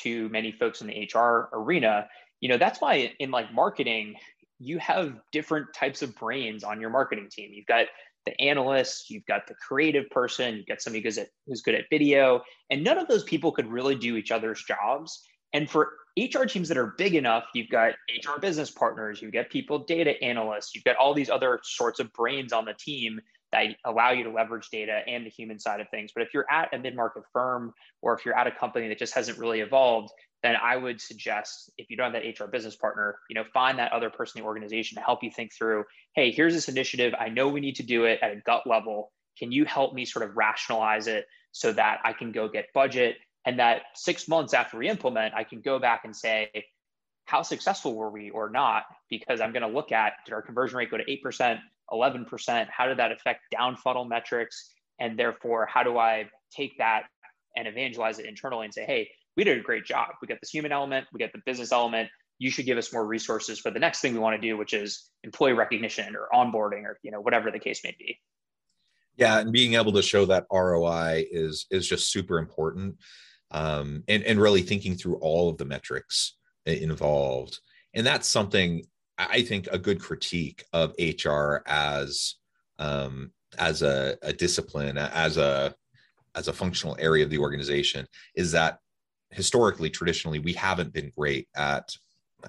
to 0.03 0.29
many 0.29 0.53
folks 0.53 0.81
in 0.81 0.87
the 0.87 1.11
HR 1.12 1.49
arena, 1.53 2.09
you 2.41 2.49
know, 2.49 2.59
that's 2.59 2.81
why 2.81 3.12
in 3.19 3.31
like 3.31 3.53
marketing, 3.53 4.15
you 4.59 4.79
have 4.79 5.19
different 5.33 5.73
types 5.75 6.03
of 6.03 6.15
brains 6.17 6.65
on 6.65 6.81
your 6.81 6.91
marketing 6.91 7.29
team. 7.31 7.50
You've 7.53 7.67
got 7.67 7.87
the 8.25 8.38
analyst, 8.41 9.09
you've 9.11 9.26
got 9.26 9.47
the 9.47 9.55
creative 9.55 10.11
person, 10.11 10.57
you've 10.57 10.67
got 10.67 10.83
somebody 10.83 11.03
who's, 11.03 11.19
at, 11.19 11.29
who's 11.47 11.62
good 11.62 11.75
at 11.75 11.85
video, 11.91 12.43
and 12.71 12.83
none 12.83 12.99
of 12.99 13.09
those 13.09 13.25
people 13.25 13.53
could 13.53 13.69
really 13.69 13.95
do 13.95 14.17
each 14.17 14.31
other's 14.33 14.62
jobs. 14.65 15.23
And 15.53 15.71
for 15.71 15.93
HR 16.19 16.45
teams 16.45 16.69
that 16.69 16.76
are 16.76 16.95
big 16.99 17.15
enough, 17.15 17.45
you've 17.55 17.69
got 17.69 17.95
HR 18.11 18.41
business 18.41 18.71
partners, 18.71 19.23
you've 19.23 19.33
got 19.33 19.49
people 19.49 19.79
data 19.79 20.23
analysts, 20.23 20.75
you've 20.75 20.85
got 20.85 20.97
all 20.97 21.15
these 21.15 21.31
other 21.31 21.61
sorts 21.62 22.00
of 22.00 22.12
brains 22.12 22.53
on 22.53 22.65
the 22.65 22.75
team 22.75 23.21
that 23.57 23.77
allow 23.85 24.11
you 24.11 24.25
to 24.25 24.31
leverage 24.31 24.69
data 24.71 25.01
and 25.07 25.25
the 25.25 25.31
human 25.31 25.59
side 25.59 25.81
of 25.81 25.89
things. 25.89 26.13
But 26.15 26.23
if 26.23 26.35
you're 26.35 26.47
at 26.51 26.73
a 26.75 26.79
mid-market 26.79 27.23
firm 27.33 27.73
or 28.03 28.15
if 28.15 28.25
you're 28.25 28.37
at 28.37 28.47
a 28.47 28.51
company 28.51 28.89
that 28.89 28.99
just 28.99 29.15
hasn't 29.15 29.39
really 29.39 29.61
evolved, 29.61 30.11
then 30.43 30.57
I 30.63 30.77
would 30.77 31.01
suggest 31.01 31.71
if 31.79 31.91
you 31.91 31.97
don't 31.97 32.13
have 32.13 32.23
that 32.23 32.45
HR 32.45 32.49
business 32.49 32.77
partner, 32.77 33.17
you 33.31 33.35
know, 33.35 33.45
find 33.53 33.79
that 33.79 33.93
other 33.93 34.11
person 34.11 34.39
in 34.39 34.45
the 34.45 34.49
organization 34.49 34.97
to 34.97 35.03
help 35.03 35.23
you 35.23 35.31
think 35.31 35.53
through, 35.53 35.85
hey, 36.15 36.31
here's 36.31 36.55
this 36.55 36.69
initiative. 36.69 37.15
I 37.19 37.31
know 37.31 37.49
we 37.49 37.61
need 37.61 37.77
to 37.77 37.83
do 37.83 38.05
it 38.05 38.21
at 38.23 38.33
a 38.33 38.41
gut 38.45 38.67
level. 38.67 39.13
Can 39.39 39.51
you 39.51 39.65
help 39.65 39.95
me 39.95 40.05
sort 40.05 40.29
of 40.29 40.37
rationalize 40.37 41.07
it 41.07 41.27
so 41.53 41.73
that 41.73 42.01
I 42.05 42.13
can 42.13 42.33
go 42.33 42.49
get 42.49 42.67
budget? 42.75 43.17
And 43.45 43.59
that 43.59 43.83
six 43.95 44.29
months 44.29 44.55
after 44.55 44.77
we 44.77 44.89
implement, 44.89 45.35
I 45.35 45.45
can 45.45 45.61
go 45.61 45.79
back 45.79 46.03
and 46.05 46.15
say, 46.15 46.51
how 47.25 47.43
successful 47.43 47.95
were 47.95 48.11
we 48.11 48.31
or 48.31 48.51
not? 48.51 48.85
Because 49.11 49.41
I'm 49.41 49.53
going 49.53 49.63
to 49.63 49.69
look 49.69 49.93
at 49.93 50.13
did 50.25 50.33
our 50.33 50.43
conversion 50.43 50.79
rate 50.79 50.91
go 50.91 50.97
to 50.97 51.05
8%, 51.05 51.59
11%? 51.93 52.69
How 52.71 52.87
did 52.87 52.99
that 52.99 53.12
affect 53.12 53.40
down 53.50 53.76
funnel 53.76 54.05
metrics? 54.05 54.73
And 54.99 55.19
therefore, 55.19 55.66
how 55.66 55.83
do 55.83 55.99
I 55.99 56.28
take 56.55 56.78
that 56.78 57.05
and 57.57 57.66
evangelize 57.66 58.19
it 58.19 58.26
internally 58.26 58.64
and 58.64 58.75
say, 58.75 58.85
hey, 58.85 59.09
we 59.37 59.45
did 59.45 59.59
a 59.59 59.62
great 59.62 59.85
job. 59.85 60.09
We 60.21 60.28
got 60.28 60.38
this 60.40 60.50
human 60.50 60.73
element, 60.73 61.07
we 61.12 61.19
got 61.19 61.33
the 61.33 61.43
business 61.45 61.73
element. 61.73 62.09
You 62.38 62.50
should 62.50 62.66
give 62.66 62.76
us 62.76 62.93
more 62.93 63.07
resources 63.07 63.59
for 63.59 63.71
the 63.71 63.78
next 63.78 64.00
thing 64.00 64.12
we 64.12 64.19
want 64.19 64.40
to 64.40 64.47
do, 64.47 64.57
which 64.57 64.75
is 64.75 65.11
employee 65.25 65.55
recognition 65.55 66.14
or 66.14 66.28
onboarding 66.35 66.85
or 66.85 66.99
you 67.02 67.11
know 67.11 67.21
whatever 67.21 67.50
the 67.50 67.59
case 67.59 67.81
may 67.83 67.95
be. 67.99 68.19
Yeah, 69.16 69.38
and 69.38 69.52
being 69.52 69.75
able 69.75 69.93
to 69.93 70.02
show 70.02 70.26
that 70.26 70.47
ROI 70.52 71.25
is 71.31 71.66
is 71.71 71.88
just 71.88 72.12
super 72.12 72.38
important, 72.38 72.97
um, 73.52 74.05
and 74.07 74.23
and 74.23 74.38
really 74.38 74.61
thinking 74.61 74.97
through 74.97 75.16
all 75.16 75.49
of 75.49 75.57
the 75.57 75.64
metrics 75.64 76.37
involved, 76.66 77.59
and 77.95 78.07
that's 78.07 78.28
something 78.28 78.85
I 79.18 79.42
think 79.42 79.68
a 79.70 79.78
good 79.78 80.00
critique 80.00 80.64
of 80.73 80.94
HR 80.99 81.62
as 81.66 82.35
um, 82.78 83.32
as 83.58 83.82
a, 83.82 84.16
a 84.23 84.32
discipline, 84.32 84.99
as 84.99 85.37
a 85.37 85.75
as 86.35 86.49
a 86.49 86.52
functional 86.52 86.96
area 86.99 87.25
of 87.25 87.30
the 87.30 87.38
organization, 87.38 88.06
is 88.35 88.52
that 88.52 88.78
historically, 89.30 89.90
traditionally, 89.90 90.38
we 90.38 90.52
haven't 90.52 90.92
been 90.92 91.11
great 91.16 91.49
at 91.56 91.96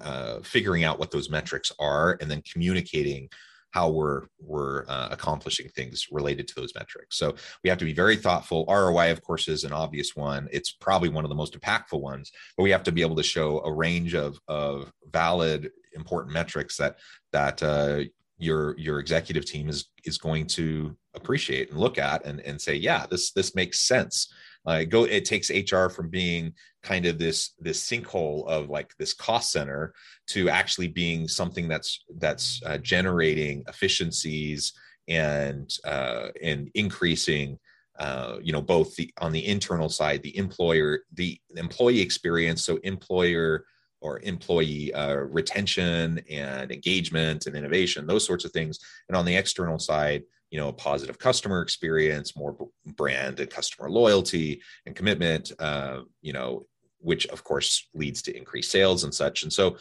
uh, 0.00 0.40
figuring 0.40 0.84
out 0.84 0.98
what 0.98 1.10
those 1.10 1.30
metrics 1.30 1.72
are 1.78 2.18
and 2.20 2.30
then 2.30 2.42
communicating 2.42 3.28
how 3.70 3.90
we're 3.90 4.26
we're 4.40 4.84
uh, 4.88 5.08
accomplishing 5.10 5.68
things 5.68 6.06
related 6.10 6.48
to 6.48 6.54
those 6.54 6.72
metrics. 6.74 7.18
So 7.18 7.34
we 7.62 7.70
have 7.70 7.78
to 7.78 7.84
be 7.84 7.92
very 7.92 8.16
thoughtful. 8.16 8.64
ROI, 8.68 9.12
of 9.12 9.22
course, 9.22 9.48
is 9.48 9.64
an 9.64 9.72
obvious 9.72 10.16
one. 10.16 10.48
It's 10.50 10.72
probably 10.72 11.08
one 11.08 11.24
of 11.24 11.28
the 11.28 11.34
most 11.34 11.58
impactful 11.58 12.00
ones, 12.00 12.32
but 12.56 12.62
we 12.62 12.70
have 12.70 12.82
to 12.84 12.92
be 12.92 13.02
able 13.02 13.16
to 13.16 13.22
show 13.22 13.60
a 13.60 13.72
range 13.72 14.14
of 14.14 14.38
of 14.48 14.92
valid, 15.12 15.70
important 15.94 16.32
metrics 16.32 16.76
that 16.78 16.96
that 17.32 17.62
uh, 17.62 18.04
your 18.38 18.78
your 18.78 19.00
executive 19.00 19.44
team 19.44 19.68
is 19.68 19.90
is 20.04 20.16
going 20.18 20.46
to 20.46 20.96
appreciate 21.14 21.70
and 21.70 21.78
look 21.78 21.98
at 21.98 22.24
and 22.24 22.40
and 22.40 22.60
say, 22.60 22.74
yeah, 22.74 23.06
this 23.10 23.32
this 23.32 23.54
makes 23.54 23.80
sense. 23.80 24.32
Uh, 24.68 24.84
go 24.84 25.04
it 25.04 25.24
takes 25.24 25.50
hr 25.50 25.88
from 25.88 26.10
being 26.10 26.52
kind 26.82 27.06
of 27.06 27.18
this 27.18 27.54
this 27.58 27.80
sinkhole 27.88 28.46
of 28.46 28.68
like 28.68 28.94
this 28.98 29.14
cost 29.14 29.50
center 29.50 29.94
to 30.26 30.50
actually 30.50 30.88
being 30.88 31.26
something 31.26 31.68
that's 31.68 32.04
that's 32.18 32.60
uh, 32.66 32.76
generating 32.78 33.64
efficiencies 33.66 34.74
and 35.08 35.70
uh, 35.86 36.28
and 36.42 36.70
increasing 36.74 37.58
uh, 37.98 38.36
you 38.42 38.52
know 38.52 38.60
both 38.60 38.94
the 38.96 39.10
on 39.22 39.32
the 39.32 39.46
internal 39.46 39.88
side 39.88 40.22
the 40.22 40.36
employer 40.36 41.00
the 41.14 41.40
employee 41.56 42.00
experience 42.00 42.62
so 42.62 42.76
employer 42.82 43.64
or 44.00 44.20
employee 44.20 44.92
uh, 44.92 45.14
retention 45.14 46.20
and 46.30 46.70
engagement 46.70 47.46
and 47.46 47.56
innovation 47.56 48.06
those 48.06 48.26
sorts 48.26 48.44
of 48.44 48.52
things. 48.52 48.78
And 49.08 49.16
on 49.16 49.24
the 49.24 49.36
external 49.36 49.78
side 49.78 50.24
you 50.50 50.58
know 50.58 50.68
a 50.68 50.72
positive 50.72 51.18
customer 51.18 51.60
experience 51.62 52.36
more 52.36 52.56
brand 52.96 53.38
and 53.38 53.50
customer 53.50 53.90
loyalty 53.90 54.62
and 54.86 54.96
commitment 54.96 55.52
uh, 55.58 56.00
you 56.22 56.32
know 56.32 56.66
which 57.00 57.26
of 57.28 57.44
course 57.44 57.88
leads 57.94 58.22
to 58.22 58.36
increased 58.36 58.70
sales 58.70 59.04
and 59.04 59.14
such. 59.14 59.42
And 59.42 59.52
so 59.52 59.76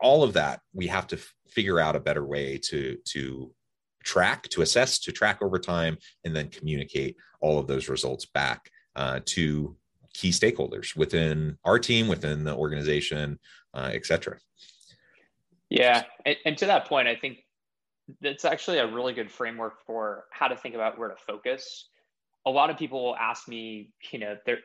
all 0.00 0.22
of 0.22 0.34
that 0.34 0.60
we 0.72 0.86
have 0.86 1.06
to 1.08 1.16
f- 1.16 1.34
figure 1.48 1.80
out 1.80 1.96
a 1.96 2.00
better 2.00 2.24
way 2.24 2.58
to 2.58 2.98
to 3.06 3.52
track 4.04 4.48
to 4.48 4.62
assess 4.62 4.98
to 4.98 5.12
track 5.12 5.40
over 5.42 5.58
time 5.58 5.96
and 6.24 6.34
then 6.34 6.48
communicate 6.48 7.16
all 7.40 7.58
of 7.58 7.66
those 7.66 7.88
results 7.88 8.26
back 8.26 8.70
uh, 8.96 9.20
to 9.24 9.76
key 10.12 10.30
stakeholders 10.30 10.94
within 10.94 11.56
our 11.64 11.78
team 11.78 12.08
within 12.08 12.44
the 12.44 12.54
organization 12.54 13.38
uh, 13.74 13.90
et 13.92 14.04
cetera. 14.04 14.36
Yeah 15.70 16.02
and, 16.26 16.36
and 16.44 16.58
to 16.58 16.66
that 16.66 16.86
point 16.86 17.08
i 17.08 17.14
think 17.14 17.38
that's 18.20 18.44
actually 18.44 18.78
a 18.78 18.86
really 18.86 19.12
good 19.12 19.30
framework 19.30 19.84
for 19.86 20.24
how 20.30 20.48
to 20.48 20.56
think 20.56 20.74
about 20.74 20.98
where 20.98 21.08
to 21.08 21.16
focus. 21.16 21.88
A 22.46 22.50
lot 22.50 22.70
of 22.70 22.76
people 22.76 23.04
will 23.04 23.16
ask 23.16 23.48
me, 23.48 23.90
you 24.10 24.18
know, 24.18 24.36
there 24.46 24.58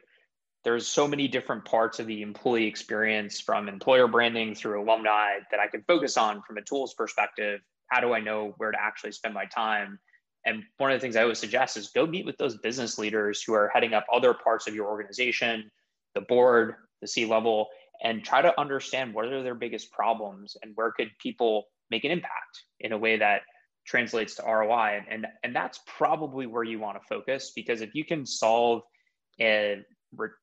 there's 0.63 0.87
so 0.87 1.07
many 1.07 1.27
different 1.27 1.63
parts 1.63 1.99
of 1.99 2.07
the 2.07 2.21
employee 2.21 2.65
experience 2.65 3.39
from 3.39 3.69
employer 3.69 4.07
branding 4.07 4.53
through 4.53 4.81
alumni 4.81 5.35
that 5.49 5.59
I 5.59 5.67
can 5.67 5.83
focus 5.83 6.17
on 6.17 6.41
from 6.41 6.57
a 6.57 6.61
tools 6.61 6.93
perspective. 6.93 7.61
How 7.87 8.01
do 8.01 8.11
I 8.11 8.19
know 8.19 8.53
where 8.57 8.71
to 8.71 8.77
actually 8.81 9.13
spend 9.13 9.33
my 9.33 9.45
time? 9.45 9.99
And 10.45 10.63
one 10.77 10.91
of 10.91 10.97
the 10.97 11.01
things 11.01 11.15
I 11.15 11.21
always 11.21 11.39
suggest 11.39 11.77
is 11.77 11.89
go 11.89 12.05
meet 12.05 12.25
with 12.25 12.37
those 12.37 12.57
business 12.57 12.97
leaders 12.97 13.41
who 13.41 13.53
are 13.53 13.69
heading 13.73 13.93
up 13.93 14.05
other 14.13 14.33
parts 14.33 14.67
of 14.67 14.75
your 14.75 14.87
organization, 14.87 15.71
the 16.15 16.21
board, 16.21 16.75
the 17.01 17.07
C 17.07 17.25
level, 17.25 17.67
and 18.03 18.23
try 18.23 18.41
to 18.41 18.59
understand 18.59 19.13
what 19.13 19.25
are 19.25 19.43
their 19.43 19.55
biggest 19.55 19.91
problems 19.91 20.57
and 20.61 20.73
where 20.75 20.91
could 20.91 21.11
people 21.19 21.67
make 21.91 22.03
an 22.03 22.11
impact 22.11 22.63
in 22.79 22.91
a 22.91 22.97
way 22.97 23.17
that 23.17 23.41
translates 23.85 24.35
to 24.35 24.43
ROI. 24.43 24.97
And, 24.97 25.05
and 25.09 25.27
and 25.43 25.55
that's 25.55 25.79
probably 25.87 26.45
where 26.45 26.63
you 26.63 26.79
want 26.79 27.01
to 27.01 27.07
focus 27.07 27.51
because 27.55 27.81
if 27.81 27.95
you 27.95 28.05
can 28.05 28.25
solve 28.25 28.81
a 29.39 29.83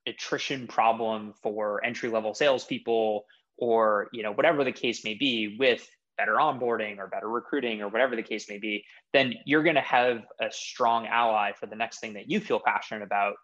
attrition 0.06 0.66
problem 0.66 1.32
for 1.42 1.84
entry 1.84 2.10
level 2.10 2.34
salespeople 2.34 3.24
or 3.56 4.08
you 4.12 4.22
know 4.22 4.32
whatever 4.32 4.62
the 4.64 4.72
case 4.72 5.04
may 5.04 5.14
be 5.14 5.56
with 5.58 5.88
better 6.16 6.34
onboarding 6.34 6.98
or 6.98 7.08
better 7.08 7.28
recruiting 7.28 7.82
or 7.82 7.88
whatever 7.88 8.14
the 8.14 8.22
case 8.22 8.48
may 8.48 8.58
be, 8.58 8.84
then 9.12 9.34
you're 9.44 9.62
going 9.62 9.74
to 9.74 9.80
have 9.80 10.22
a 10.40 10.50
strong 10.50 11.06
ally 11.06 11.52
for 11.58 11.66
the 11.66 11.74
next 11.74 11.98
thing 11.98 12.14
that 12.14 12.30
you 12.30 12.40
feel 12.40 12.60
passionate 12.64 13.02
about 13.02 13.34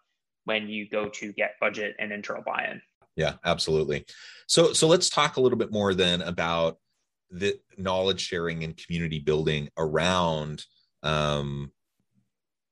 when 0.45 0.67
you 0.67 0.87
go 0.89 1.09
to 1.09 1.33
get 1.33 1.51
budget 1.59 1.95
and 1.99 2.11
internal 2.11 2.43
buy-in. 2.45 2.81
Yeah, 3.15 3.33
absolutely. 3.43 4.05
So 4.47 4.73
so 4.73 4.87
let's 4.87 5.09
talk 5.09 5.37
a 5.37 5.41
little 5.41 5.57
bit 5.57 5.71
more 5.71 5.93
then 5.93 6.21
about 6.21 6.77
the 7.31 7.57
knowledge 7.77 8.21
sharing 8.21 8.63
and 8.63 8.77
community 8.77 9.19
building 9.19 9.69
around 9.77 10.65
um, 11.01 11.71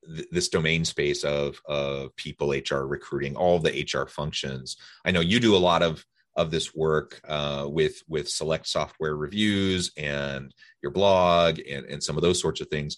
th- 0.05 0.27
this 0.31 0.49
domain 0.49 0.85
space 0.85 1.23
of 1.23 1.59
of 1.65 2.15
people 2.15 2.49
hr 2.49 2.83
recruiting 2.83 3.35
all 3.35 3.59
the 3.59 3.87
hr 3.93 4.05
functions. 4.05 4.77
I 5.05 5.11
know 5.11 5.21
you 5.21 5.39
do 5.39 5.55
a 5.55 5.57
lot 5.57 5.81
of 5.81 6.05
of 6.35 6.51
this 6.51 6.75
work 6.75 7.19
uh, 7.27 7.67
with 7.69 8.03
with 8.07 8.29
select 8.29 8.67
software 8.67 9.15
reviews 9.15 9.91
and 9.97 10.53
your 10.81 10.91
blog 10.91 11.59
and, 11.59 11.85
and 11.85 12.03
some 12.03 12.17
of 12.17 12.21
those 12.21 12.39
sorts 12.39 12.61
of 12.61 12.67
things. 12.67 12.97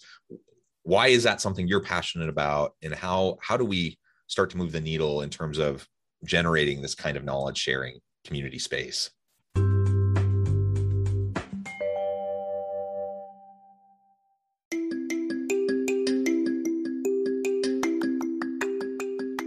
Why 0.82 1.08
is 1.08 1.22
that 1.22 1.40
something 1.40 1.68
you're 1.68 1.82
passionate 1.82 2.28
about 2.28 2.74
and 2.82 2.94
how 2.94 3.38
how 3.40 3.56
do 3.56 3.64
we 3.64 3.98
start 4.26 4.50
to 4.50 4.56
move 4.56 4.72
the 4.72 4.80
needle 4.80 5.22
in 5.22 5.30
terms 5.30 5.58
of 5.58 5.86
generating 6.24 6.82
this 6.82 6.94
kind 6.94 7.16
of 7.16 7.24
knowledge 7.24 7.58
sharing 7.58 7.98
community 8.24 8.58
space 8.58 9.10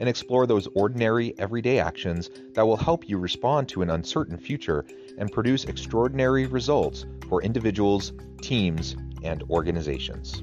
and 0.00 0.08
explore 0.08 0.46
those 0.46 0.66
ordinary, 0.74 1.38
everyday 1.38 1.78
actions 1.78 2.30
that 2.54 2.66
will 2.66 2.76
help 2.76 3.08
you 3.08 3.18
respond 3.18 3.68
to 3.68 3.82
an 3.82 3.90
uncertain 3.90 4.36
future 4.36 4.84
and 5.18 5.30
produce 5.30 5.66
extraordinary 5.66 6.46
results 6.46 7.06
for 7.28 7.42
individuals, 7.42 8.12
teams, 8.42 8.96
and 9.22 9.44
organizations. 9.50 10.42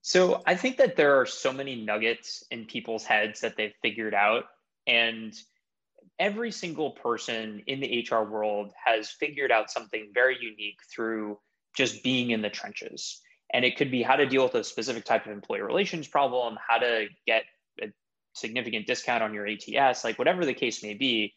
So 0.00 0.40
I 0.46 0.54
think 0.54 0.78
that 0.78 0.96
there 0.96 1.20
are 1.20 1.26
so 1.26 1.52
many 1.52 1.84
nuggets 1.84 2.42
in 2.50 2.64
people's 2.64 3.04
heads 3.04 3.40
that 3.40 3.56
they've 3.56 3.74
figured 3.82 4.14
out. 4.14 4.44
And 4.86 5.34
every 6.18 6.50
single 6.50 6.92
person 6.92 7.62
in 7.66 7.80
the 7.80 8.06
HR 8.10 8.22
world 8.22 8.72
has 8.84 9.10
figured 9.10 9.52
out 9.52 9.70
something 9.70 10.10
very 10.14 10.36
unique 10.40 10.78
through 10.94 11.38
just 11.76 12.02
being 12.02 12.30
in 12.30 12.42
the 12.42 12.50
trenches. 12.50 13.20
And 13.52 13.64
it 13.64 13.76
could 13.76 13.90
be 13.90 14.02
how 14.02 14.16
to 14.16 14.26
deal 14.26 14.42
with 14.42 14.54
a 14.54 14.64
specific 14.64 15.04
type 15.04 15.26
of 15.26 15.32
employee 15.32 15.62
relations 15.62 16.08
problem, 16.08 16.56
how 16.66 16.78
to 16.78 17.06
get 17.26 17.44
a 17.80 17.86
significant 18.34 18.86
discount 18.86 19.22
on 19.22 19.34
your 19.34 19.46
ATS, 19.46 20.02
like 20.04 20.18
whatever 20.18 20.44
the 20.44 20.54
case 20.54 20.82
may 20.82 20.94
be. 20.94 21.34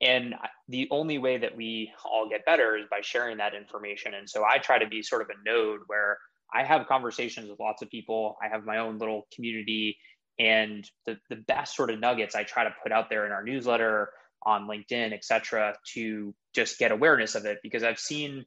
And 0.00 0.34
the 0.68 0.88
only 0.90 1.18
way 1.18 1.38
that 1.38 1.56
we 1.56 1.92
all 2.04 2.28
get 2.28 2.44
better 2.44 2.76
is 2.76 2.86
by 2.90 3.00
sharing 3.02 3.36
that 3.36 3.54
information. 3.54 4.14
And 4.14 4.28
so 4.28 4.44
I 4.44 4.58
try 4.58 4.78
to 4.78 4.88
be 4.88 5.02
sort 5.02 5.22
of 5.22 5.28
a 5.28 5.48
node 5.48 5.80
where 5.86 6.18
I 6.52 6.64
have 6.64 6.88
conversations 6.88 7.48
with 7.48 7.60
lots 7.60 7.82
of 7.82 7.90
people. 7.90 8.36
I 8.42 8.48
have 8.48 8.64
my 8.64 8.78
own 8.78 8.98
little 8.98 9.28
community. 9.32 9.96
And 10.38 10.88
the, 11.06 11.18
the 11.28 11.36
best 11.36 11.76
sort 11.76 11.90
of 11.90 12.00
nuggets 12.00 12.34
I 12.34 12.42
try 12.42 12.64
to 12.64 12.74
put 12.82 12.90
out 12.90 13.10
there 13.10 13.26
in 13.26 13.32
our 13.32 13.44
newsletter, 13.44 14.10
on 14.44 14.66
LinkedIn, 14.66 15.12
et 15.12 15.24
cetera, 15.24 15.74
to 15.94 16.34
just 16.54 16.78
get 16.78 16.92
awareness 16.92 17.34
of 17.34 17.44
it 17.44 17.58
because 17.62 17.82
I've 17.82 17.98
seen 17.98 18.44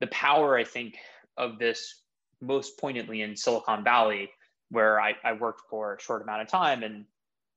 the 0.00 0.06
power, 0.08 0.56
I 0.56 0.64
think, 0.64 0.96
of 1.36 1.58
this 1.58 2.02
most 2.40 2.78
poignantly 2.78 3.22
in 3.22 3.36
Silicon 3.36 3.84
Valley, 3.84 4.30
where 4.70 5.00
I, 5.00 5.14
I 5.24 5.32
worked 5.34 5.62
for 5.70 5.94
a 5.94 6.00
short 6.00 6.22
amount 6.22 6.42
of 6.42 6.48
time. 6.48 6.82
And 6.82 7.04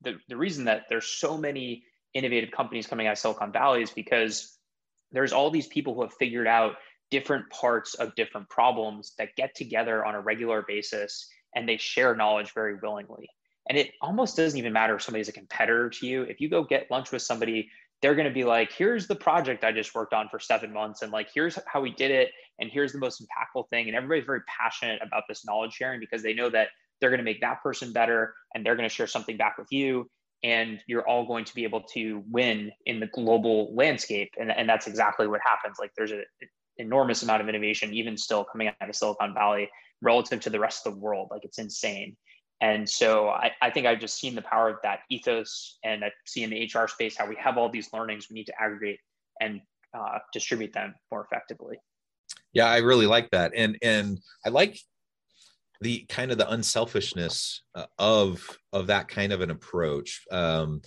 the, 0.01 0.17
the 0.27 0.37
reason 0.37 0.65
that 0.65 0.85
there's 0.89 1.07
so 1.07 1.37
many 1.37 1.83
innovative 2.13 2.51
companies 2.51 2.87
coming 2.87 3.07
out 3.07 3.13
of 3.13 3.19
Silicon 3.19 3.51
Valley 3.51 3.81
is 3.81 3.91
because 3.91 4.57
there's 5.11 5.33
all 5.33 5.51
these 5.51 5.67
people 5.67 5.93
who 5.93 6.01
have 6.01 6.13
figured 6.13 6.47
out 6.47 6.75
different 7.09 7.49
parts 7.49 7.93
of 7.93 8.15
different 8.15 8.49
problems 8.49 9.13
that 9.17 9.35
get 9.35 9.55
together 9.55 10.05
on 10.05 10.15
a 10.15 10.21
regular 10.21 10.63
basis 10.67 11.29
and 11.55 11.67
they 11.67 11.77
share 11.77 12.15
knowledge 12.15 12.53
very 12.53 12.75
willingly. 12.75 13.29
And 13.69 13.77
it 13.77 13.91
almost 14.01 14.37
doesn't 14.37 14.57
even 14.57 14.73
matter 14.73 14.95
if 14.95 15.01
somebody's 15.01 15.27
a 15.29 15.33
competitor 15.33 15.89
to 15.89 16.07
you. 16.07 16.23
If 16.23 16.39
you 16.39 16.49
go 16.49 16.63
get 16.63 16.89
lunch 16.89 17.11
with 17.11 17.21
somebody, 17.21 17.69
they're 18.01 18.15
going 18.15 18.27
to 18.27 18.33
be 18.33 18.43
like, 18.43 18.71
here's 18.71 19.07
the 19.07 19.15
project 19.15 19.63
I 19.63 19.71
just 19.71 19.93
worked 19.95 20.13
on 20.13 20.29
for 20.29 20.39
seven 20.39 20.71
months. 20.71 21.01
And 21.01 21.11
like, 21.11 21.29
here's 21.33 21.57
how 21.67 21.81
we 21.81 21.91
did 21.91 22.11
it. 22.11 22.31
And 22.59 22.69
here's 22.71 22.93
the 22.93 22.99
most 22.99 23.21
impactful 23.21 23.69
thing. 23.69 23.87
And 23.87 23.95
everybody's 23.95 24.25
very 24.25 24.41
passionate 24.47 25.01
about 25.01 25.23
this 25.27 25.45
knowledge 25.45 25.73
sharing 25.73 25.99
because 25.99 26.23
they 26.23 26.33
know 26.33 26.49
that 26.49 26.69
they're 26.99 27.09
going 27.09 27.19
to 27.19 27.25
make 27.25 27.41
that 27.41 27.61
person 27.61 27.91
better 27.91 28.33
and 28.53 28.65
they're 28.65 28.75
going 28.75 28.87
to 28.87 28.93
share 28.93 29.07
something 29.07 29.37
back 29.37 29.57
with 29.57 29.67
you. 29.71 30.09
And 30.43 30.79
you're 30.87 31.07
all 31.07 31.25
going 31.25 31.45
to 31.45 31.55
be 31.55 31.63
able 31.63 31.81
to 31.93 32.23
win 32.29 32.71
in 32.85 32.99
the 32.99 33.07
global 33.07 33.73
landscape. 33.75 34.29
And, 34.39 34.51
and 34.51 34.69
that's 34.69 34.85
exactly 34.85 35.27
what 35.27 35.41
happens. 35.43 35.77
Like, 35.79 35.91
there's 35.97 36.11
an 36.11 36.23
enormous 36.77 37.23
amount 37.23 37.41
of 37.41 37.49
innovation, 37.49 37.93
even 37.93 38.15
still 38.17 38.43
coming 38.43 38.67
out 38.67 38.87
of 38.87 38.95
Silicon 38.95 39.33
Valley 39.33 39.69
relative 40.01 40.39
to 40.41 40.51
the 40.51 40.59
rest 40.59 40.85
of 40.85 40.93
the 40.93 40.99
world. 40.99 41.29
Like, 41.31 41.43
it's 41.43 41.57
insane. 41.57 42.15
And 42.59 42.89
so 42.89 43.29
I, 43.29 43.51
I 43.61 43.69
think 43.69 43.85
I've 43.85 43.99
just 43.99 44.19
seen 44.19 44.33
the 44.33 44.41
power 44.41 44.69
of 44.69 44.77
that 44.83 45.01
ethos 45.09 45.77
and 45.83 46.03
I 46.03 46.11
see 46.25 46.43
in 46.43 46.49
the 46.49 46.63
HR 46.63 46.87
space 46.87 47.15
how 47.15 47.27
we 47.27 47.35
have 47.35 47.57
all 47.57 47.69
these 47.69 47.93
learnings 47.93 48.27
we 48.29 48.35
need 48.35 48.47
to 48.47 48.53
aggregate 48.59 48.99
and 49.39 49.61
uh, 49.93 50.19
distribute 50.33 50.73
them 50.73 50.95
more 51.11 51.23
effectively. 51.23 51.77
Yeah, 52.53 52.65
I 52.65 52.77
really 52.77 53.05
like 53.05 53.29
that. 53.31 53.51
And 53.55 53.77
and 53.81 54.19
I 54.45 54.49
like 54.49 54.79
the 55.81 56.05
kind 56.09 56.31
of 56.31 56.37
the 56.37 56.49
unselfishness 56.49 57.61
uh, 57.75 57.85
of 57.99 58.43
of 58.73 58.87
that 58.87 59.07
kind 59.07 59.31
of 59.31 59.41
an 59.41 59.51
approach 59.51 60.23
um, 60.31 60.81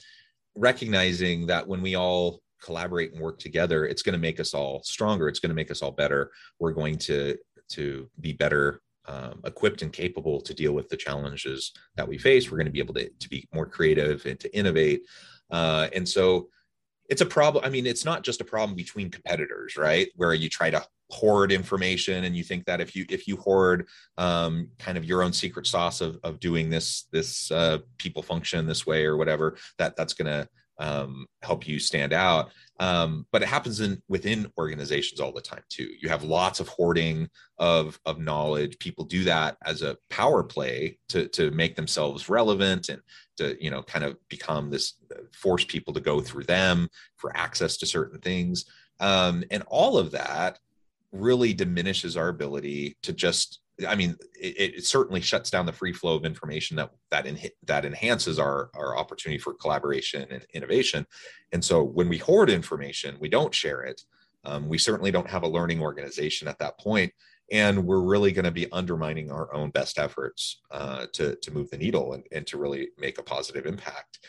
recognizing 0.57 1.47
that 1.47 1.67
when 1.67 1.83
we 1.83 1.95
all 1.95 2.41
collaborate 2.61 3.13
and 3.13 3.23
work 3.23 3.39
together 3.39 3.87
it's 3.87 4.03
going 4.03 4.13
to 4.13 4.19
make 4.19 4.39
us 4.39 4.53
all 4.53 4.83
stronger 4.83 5.29
it's 5.29 5.39
going 5.39 5.49
to 5.49 5.55
make 5.55 5.71
us 5.71 5.81
all 5.81 5.93
better 5.93 6.31
we're 6.59 6.73
going 6.73 6.99
to 6.99 7.35
to 7.71 8.07
be 8.21 8.35
better 8.35 8.83
um, 9.07 9.41
equipped 9.45 9.83
and 9.83 9.93
capable 9.93 10.41
to 10.41 10.55
deal 10.55 10.73
with 10.73 10.89
the 10.89 10.97
challenges 10.97 11.73
that 11.97 12.07
we 12.07 12.19
face. 12.19 12.51
We're 12.51 12.59
going 12.59 12.67
to 12.67 12.73
be 12.73 12.81
able 12.81 12.95
to, 12.95 13.09
to 13.09 13.29
be 13.29 13.49
more 13.53 13.67
creative 13.67 14.25
and 14.27 14.39
to 14.41 14.57
innovate. 14.57 15.03
Uh, 15.51 15.89
and 15.95 16.09
so 16.09 16.49
it's 17.09 17.23
a 17.23 17.27
problem. 17.27 17.65
I 17.65 17.71
mean, 17.71 17.87
it's 17.87 18.05
not 18.05 18.23
just 18.23 18.41
a 18.41 18.45
problem 18.45 18.77
between 18.77 19.11
competitors, 19.11 19.77
right? 19.77 20.09
Where 20.15 20.33
you 20.33 20.49
try 20.49 20.71
to 20.71 20.85
hoard 21.11 21.51
information 21.51 22.25
and 22.25 22.37
you 22.37 22.45
think 22.45 22.65
that 22.65 22.81
if 22.81 22.95
you 22.95 23.05
if 23.09 23.27
you 23.27 23.37
hoard 23.37 23.89
um, 24.17 24.69
kind 24.79 24.97
of 24.97 25.05
your 25.05 25.23
own 25.23 25.33
secret 25.33 25.67
sauce 25.67 26.01
of, 26.01 26.19
of 26.23 26.39
doing 26.41 26.71
this 26.71 27.09
this 27.11 27.51
uh, 27.51 27.79
people 27.99 28.23
function 28.23 28.67
this 28.67 28.87
way 28.87 29.05
or 29.05 29.17
whatever 29.17 29.57
that 29.79 29.97
that's 29.97 30.15
going 30.15 30.27
to 30.27 30.49
um, 30.81 31.27
help 31.43 31.69
you 31.69 31.79
stand 31.79 32.13
out. 32.13 32.51
Um, 32.81 33.27
but 33.31 33.43
it 33.43 33.49
happens 33.49 33.81
in 33.81 34.03
within 34.09 34.51
organizations 34.57 35.21
all 35.21 35.33
the 35.33 35.41
time 35.43 35.63
too. 35.69 35.91
You 36.01 36.09
have 36.09 36.25
lots 36.25 36.59
of 36.59 36.69
hoarding 36.69 37.29
of 37.59 38.01
of 38.07 38.19
knowledge. 38.19 38.79
People 38.79 39.05
do 39.05 39.23
that 39.25 39.59
as 39.65 39.83
a 39.83 39.99
power 40.09 40.43
play 40.43 40.99
to 41.11 41.29
to 41.29 41.51
make 41.51 41.77
themselves 41.77 42.31
relevant 42.31 42.89
and 42.89 43.03
to 43.37 43.63
you 43.63 43.71
know 43.71 43.83
kind 43.83 44.05
of 44.05 44.17
become 44.29 44.71
this 44.71 44.95
force 45.33 45.65
people 45.65 45.93
to 45.93 46.01
go 46.01 46.21
through 46.21 46.45
them 46.45 46.89
for 47.17 47.37
access 47.37 47.77
to 47.77 47.87
certain 47.87 48.19
things. 48.19 48.65
Um, 48.99 49.45
and 49.51 49.63
all 49.67 49.99
of 49.99 50.11
that 50.13 50.59
really 51.13 51.53
diminishes 51.53 52.17
our 52.17 52.29
ability 52.29 52.97
to 53.03 53.13
just 53.13 53.61
I 53.87 53.95
mean, 53.95 54.17
it, 54.35 54.75
it, 54.77 54.85
certainly 54.85 55.21
shuts 55.21 55.51
down 55.51 55.67
the 55.67 55.73
free 55.73 55.93
flow 55.93 56.15
of 56.15 56.25
information 56.25 56.77
that 56.77 56.91
that 57.11 57.27
that 57.65 57.85
enhances 57.85 58.39
our 58.39 58.71
our 58.75 58.97
opportunity 58.97 59.39
for 59.39 59.55
collaboration 59.55 60.27
and 60.31 60.45
innovation. 60.55 61.07
And 61.53 61.65
so, 61.65 61.83
when 61.83 62.09
we 62.09 62.19
hoard 62.19 62.51
information, 62.51 63.17
we 63.21 63.29
don't 63.29 63.55
share 63.55 63.83
it. 63.83 64.03
Um, 64.45 64.69
we 64.69 64.79
certainly 64.79 65.11
don't 65.11 65.29
have 65.29 65.43
a 65.43 65.49
learning 65.49 65.81
organization 65.81 66.49
at 66.49 66.59
that 66.59 66.79
point, 66.79 67.13
and 67.53 67.85
we're 67.85 68.01
really 68.01 68.33
going 68.33 68.45
to 68.45 68.51
be 68.51 68.71
undermining 68.73 69.31
our 69.31 69.53
own 69.55 69.71
best 69.71 69.99
efforts 69.99 70.61
uh, 70.71 71.07
to 71.13 71.37
to 71.37 71.51
move 71.51 71.71
the 71.71 71.79
needle 71.79 72.15
and, 72.15 72.25
and 72.33 72.47
to 72.47 72.59
really 72.59 72.89
make 72.99 73.19
a 73.19 73.23
positive 73.23 73.67
impact 73.67 74.21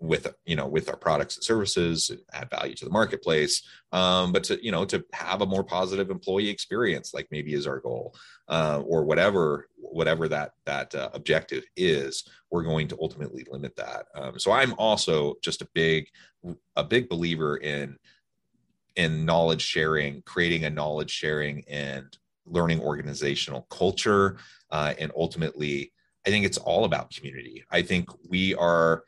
with 0.00 0.26
you 0.44 0.56
know 0.56 0.66
with 0.66 0.88
our 0.88 0.96
products 0.96 1.36
and 1.36 1.44
services 1.44 2.10
add 2.32 2.50
value 2.50 2.74
to 2.74 2.84
the 2.84 2.90
marketplace 2.90 3.62
um, 3.92 4.32
but 4.32 4.42
to 4.42 4.62
you 4.64 4.72
know 4.72 4.84
to 4.84 5.04
have 5.12 5.40
a 5.40 5.46
more 5.46 5.62
positive 5.62 6.10
employee 6.10 6.48
experience 6.48 7.14
like 7.14 7.28
maybe 7.30 7.54
is 7.54 7.66
our 7.66 7.78
goal 7.78 8.14
uh, 8.48 8.82
or 8.84 9.04
whatever 9.04 9.68
whatever 9.76 10.26
that 10.28 10.52
that 10.64 10.92
uh, 10.94 11.10
objective 11.14 11.62
is 11.76 12.28
we're 12.50 12.64
going 12.64 12.88
to 12.88 12.98
ultimately 13.00 13.46
limit 13.50 13.76
that. 13.76 14.06
Um, 14.14 14.38
so 14.38 14.50
i'm 14.50 14.74
also 14.74 15.34
just 15.42 15.62
a 15.62 15.68
big 15.74 16.08
a 16.74 16.82
big 16.82 17.08
believer 17.08 17.58
in 17.58 17.96
in 18.96 19.24
knowledge 19.24 19.62
sharing 19.62 20.22
creating 20.22 20.64
a 20.64 20.70
knowledge 20.70 21.10
sharing 21.10 21.62
and 21.68 22.18
learning 22.46 22.80
organizational 22.80 23.62
culture 23.70 24.38
uh, 24.72 24.92
and 24.98 25.12
ultimately 25.16 25.92
i 26.26 26.30
think 26.30 26.44
it's 26.44 26.58
all 26.58 26.84
about 26.84 27.10
community. 27.10 27.64
I 27.70 27.82
think 27.82 28.08
we 28.28 28.54
are 28.56 29.04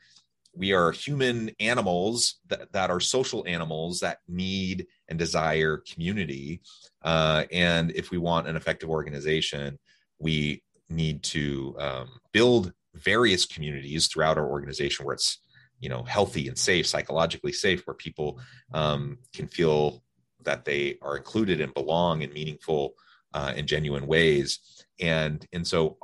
we 0.53 0.73
are 0.73 0.91
human 0.91 1.51
animals 1.59 2.39
that, 2.47 2.71
that 2.73 2.89
are 2.89 2.99
social 2.99 3.43
animals 3.47 3.99
that 4.01 4.17
need 4.27 4.85
and 5.07 5.17
desire 5.17 5.81
community. 5.91 6.61
Uh, 7.03 7.45
and 7.51 7.91
if 7.91 8.11
we 8.11 8.17
want 8.17 8.47
an 8.47 8.55
effective 8.55 8.89
organization 8.89 9.77
we 10.21 10.63
need 10.89 11.23
to 11.23 11.75
um, 11.79 12.09
build 12.31 12.71
various 12.95 13.45
communities 13.45 14.07
throughout 14.07 14.37
our 14.37 14.49
organization 14.49 15.05
where 15.05 15.13
it's 15.13 15.39
you 15.79 15.89
know 15.89 16.03
healthy 16.03 16.47
and 16.47 16.57
safe 16.57 16.85
psychologically 16.85 17.51
safe 17.51 17.81
where 17.85 17.95
people 17.95 18.39
um, 18.73 19.17
can 19.33 19.47
feel 19.47 20.03
that 20.43 20.65
they 20.65 20.97
are 21.01 21.17
included 21.17 21.61
and 21.61 21.73
belong 21.73 22.21
in 22.21 22.33
meaningful 22.33 22.93
uh, 23.33 23.53
and 23.55 23.67
genuine 23.67 24.07
ways. 24.07 24.59
And 24.99 25.45
and 25.51 25.65
so 25.65 25.97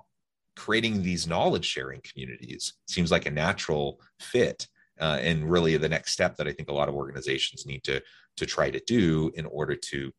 creating 0.57 1.03
these 1.03 1.27
knowledge 1.27 1.65
sharing 1.65 2.01
communities 2.01 2.73
seems 2.87 3.11
like 3.11 3.25
a 3.25 3.31
natural 3.31 4.01
fit 4.19 4.67
uh, 4.99 5.19
and 5.21 5.49
really 5.49 5.77
the 5.77 5.87
next 5.87 6.11
step 6.11 6.35
that 6.35 6.47
I 6.47 6.51
think 6.51 6.69
a 6.69 6.73
lot 6.73 6.89
of 6.89 6.95
organizations 6.95 7.65
need 7.65 7.83
to 7.83 8.01
to 8.37 8.45
try 8.45 8.69
to 8.69 8.79
do 8.85 9.31
in 9.35 9.45
order 9.45 9.75
to 9.75 10.11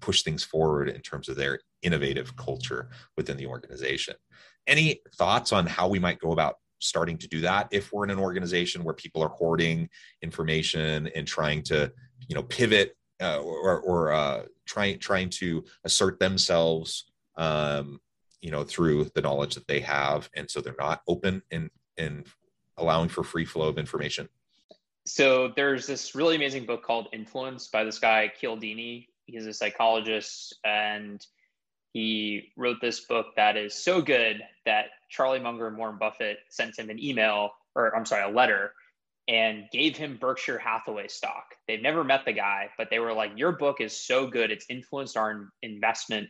push 0.00 0.22
things 0.22 0.44
forward 0.44 0.88
in 0.88 1.00
terms 1.00 1.28
of 1.28 1.36
their 1.36 1.60
innovative 1.82 2.36
culture 2.36 2.90
within 3.16 3.36
the 3.36 3.46
organization. 3.46 4.14
Any 4.66 5.00
thoughts 5.16 5.52
on 5.52 5.66
how 5.66 5.88
we 5.88 5.98
might 5.98 6.20
go 6.20 6.32
about 6.32 6.56
starting 6.80 7.18
to 7.18 7.28
do 7.28 7.40
that 7.42 7.68
if 7.70 7.92
we're 7.92 8.04
in 8.04 8.10
an 8.10 8.18
organization 8.18 8.84
where 8.84 8.94
people 8.94 9.22
are 9.22 9.28
hoarding 9.28 9.88
information 10.22 11.08
and 11.14 11.26
trying 11.26 11.62
to 11.62 11.92
you 12.28 12.34
know 12.34 12.42
pivot 12.42 12.96
uh, 13.22 13.38
or, 13.38 13.80
or 13.80 14.12
uh, 14.12 14.42
trying 14.66 14.98
trying 14.98 15.28
to 15.28 15.64
assert 15.84 16.18
themselves 16.18 17.12
um, 17.36 18.00
you 18.40 18.50
know 18.50 18.64
through 18.64 19.04
the 19.14 19.20
knowledge 19.20 19.54
that 19.54 19.66
they 19.66 19.80
have 19.80 20.30
and 20.34 20.50
so 20.50 20.60
they're 20.60 20.74
not 20.78 21.02
open 21.06 21.42
and 21.50 21.70
and 21.96 22.26
allowing 22.76 23.08
for 23.08 23.22
free 23.22 23.44
flow 23.44 23.68
of 23.68 23.78
information 23.78 24.28
so 25.06 25.52
there's 25.56 25.86
this 25.86 26.14
really 26.14 26.36
amazing 26.36 26.66
book 26.66 26.84
called 26.84 27.08
Influence 27.12 27.68
by 27.68 27.84
this 27.84 27.98
guy 27.98 28.30
Cialdini. 28.40 29.08
He's 29.26 29.46
a 29.46 29.52
psychologist 29.52 30.54
and 30.64 31.24
he 31.92 32.52
wrote 32.56 32.76
this 32.80 33.00
book 33.00 33.26
that 33.36 33.56
is 33.56 33.74
so 33.74 34.00
good 34.02 34.42
that 34.66 34.86
Charlie 35.08 35.40
Munger 35.40 35.66
and 35.66 35.76
Warren 35.76 35.98
Buffett 35.98 36.38
sent 36.48 36.78
him 36.78 36.90
an 36.90 37.02
email 37.02 37.50
or 37.74 37.96
I'm 37.96 38.06
sorry, 38.06 38.30
a 38.30 38.34
letter 38.34 38.72
and 39.26 39.64
gave 39.72 39.96
him 39.96 40.18
Berkshire 40.20 40.58
Hathaway 40.58 41.08
stock. 41.08 41.54
They've 41.66 41.82
never 41.82 42.04
met 42.04 42.24
the 42.24 42.32
guy, 42.32 42.70
but 42.76 42.88
they 42.90 42.98
were 42.98 43.12
like, 43.12 43.32
Your 43.36 43.52
book 43.52 43.80
is 43.80 43.98
so 43.98 44.26
good. 44.26 44.50
It's 44.50 44.66
influenced 44.68 45.16
our 45.16 45.50
investment 45.62 46.28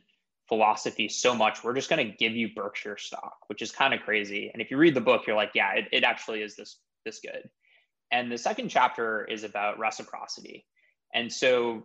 philosophy 0.50 1.08
so 1.08 1.34
much. 1.34 1.64
We're 1.64 1.74
just 1.74 1.88
going 1.88 2.06
to 2.06 2.16
give 2.16 2.32
you 2.36 2.50
Berkshire 2.54 2.98
stock, 2.98 3.38
which 3.46 3.62
is 3.62 3.72
kind 3.72 3.94
of 3.94 4.00
crazy. 4.00 4.50
And 4.52 4.60
if 4.60 4.70
you 4.70 4.76
read 4.76 4.94
the 4.94 5.00
book, 5.00 5.26
you're 5.26 5.36
like, 5.36 5.52
Yeah, 5.54 5.72
it, 5.72 5.88
it 5.92 6.04
actually 6.04 6.42
is 6.42 6.56
this, 6.56 6.76
this 7.06 7.20
good. 7.20 7.48
And 8.12 8.30
the 8.30 8.36
second 8.36 8.68
chapter 8.68 9.24
is 9.24 9.44
about 9.44 9.78
reciprocity. 9.78 10.66
And 11.14 11.32
so 11.32 11.84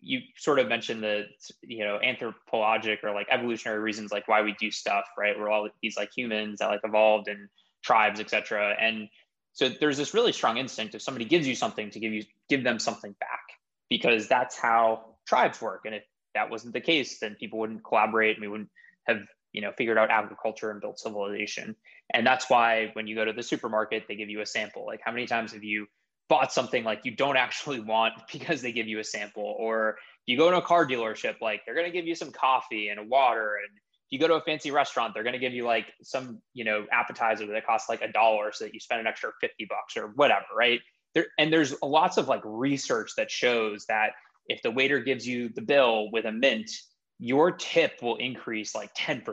you 0.00 0.20
sort 0.36 0.58
of 0.58 0.66
mentioned 0.66 1.00
the 1.00 1.26
you 1.62 1.84
know 1.84 2.00
anthropologic 2.02 3.04
or 3.04 3.12
like 3.12 3.28
evolutionary 3.30 3.78
reasons 3.78 4.10
like 4.10 4.26
why 4.26 4.42
we 4.42 4.52
do 4.58 4.68
stuff 4.68 5.04
right 5.16 5.38
we're 5.38 5.48
all 5.48 5.68
these 5.80 5.96
like 5.96 6.10
humans 6.12 6.58
that 6.58 6.66
like 6.66 6.80
evolved 6.82 7.28
and 7.28 7.48
tribes 7.84 8.18
etc 8.18 8.74
and 8.80 9.08
so 9.52 9.68
there's 9.68 9.96
this 9.96 10.12
really 10.12 10.32
strong 10.32 10.56
instinct 10.56 10.96
if 10.96 11.02
somebody 11.02 11.24
gives 11.24 11.46
you 11.46 11.54
something 11.54 11.88
to 11.90 12.00
give 12.00 12.12
you 12.12 12.24
give 12.48 12.64
them 12.64 12.80
something 12.80 13.14
back 13.20 13.46
because 13.88 14.28
that's 14.28 14.58
how 14.58 15.16
tribes 15.26 15.60
work. 15.60 15.82
And 15.84 15.94
if 15.94 16.02
that 16.36 16.50
wasn't 16.50 16.74
the 16.74 16.80
case, 16.80 17.18
then 17.18 17.34
people 17.34 17.58
wouldn't 17.58 17.84
collaborate 17.84 18.36
and 18.36 18.42
we 18.42 18.48
wouldn't 18.48 18.70
have 19.06 19.18
you 19.52 19.62
know 19.62 19.72
figured 19.76 19.98
out 19.98 20.10
agriculture 20.10 20.70
and 20.70 20.80
built 20.80 20.98
civilization. 20.98 21.74
And 22.12 22.26
that's 22.26 22.48
why 22.48 22.90
when 22.92 23.06
you 23.06 23.16
go 23.16 23.24
to 23.24 23.32
the 23.32 23.42
supermarket, 23.42 24.04
they 24.06 24.14
give 24.14 24.30
you 24.30 24.40
a 24.40 24.46
sample. 24.46 24.86
Like 24.86 25.00
how 25.04 25.12
many 25.12 25.26
times 25.26 25.52
have 25.52 25.64
you 25.64 25.86
bought 26.28 26.52
something 26.52 26.84
like 26.84 27.00
you 27.04 27.12
don't 27.12 27.36
actually 27.36 27.80
want 27.94 28.14
because 28.32 28.62
they 28.62 28.72
give 28.72 28.86
you 28.86 29.00
a 29.00 29.04
sample 29.04 29.56
or 29.58 29.96
you 30.26 30.36
go 30.36 30.50
to 30.50 30.58
a 30.58 30.62
car 30.62 30.86
dealership 30.86 31.40
like 31.40 31.62
they're 31.64 31.74
going 31.74 31.86
to 31.86 31.92
give 31.92 32.06
you 32.06 32.14
some 32.14 32.32
coffee 32.32 32.88
and 32.88 33.08
water 33.08 33.56
and 33.62 33.78
if 34.06 34.12
you 34.12 34.18
go 34.20 34.28
to 34.28 34.34
a 34.34 34.40
fancy 34.40 34.70
restaurant, 34.70 35.14
they're 35.14 35.24
going 35.24 35.32
to 35.32 35.40
give 35.40 35.52
you 35.52 35.64
like 35.64 35.86
some, 36.00 36.40
you 36.54 36.64
know, 36.64 36.86
appetizer 36.92 37.44
that 37.46 37.66
costs 37.66 37.88
like 37.88 38.02
a 38.02 38.12
dollar 38.12 38.52
so 38.52 38.64
that 38.64 38.72
you 38.72 38.78
spend 38.78 39.00
an 39.00 39.06
extra 39.08 39.32
50 39.40 39.66
bucks 39.68 39.96
or 39.96 40.12
whatever, 40.14 40.44
right? 40.56 40.80
There, 41.14 41.26
and 41.38 41.52
there's 41.52 41.74
lots 41.82 42.16
of 42.16 42.28
like 42.28 42.42
research 42.44 43.10
that 43.16 43.32
shows 43.32 43.86
that 43.86 44.12
if 44.48 44.62
the 44.62 44.70
waiter 44.70 45.00
gives 45.00 45.26
you 45.26 45.48
the 45.48 45.62
bill 45.62 46.10
with 46.10 46.24
a 46.24 46.32
mint, 46.32 46.70
your 47.18 47.52
tip 47.52 48.02
will 48.02 48.16
increase 48.16 48.74
like 48.74 48.94
10%, 48.94 49.24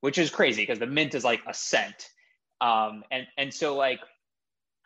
which 0.00 0.18
is 0.18 0.30
crazy 0.30 0.62
because 0.62 0.78
the 0.78 0.86
mint 0.86 1.14
is 1.14 1.24
like 1.24 1.42
a 1.46 1.54
cent. 1.54 2.08
Um, 2.60 3.02
and, 3.10 3.26
and 3.36 3.52
so 3.52 3.76
like, 3.76 4.00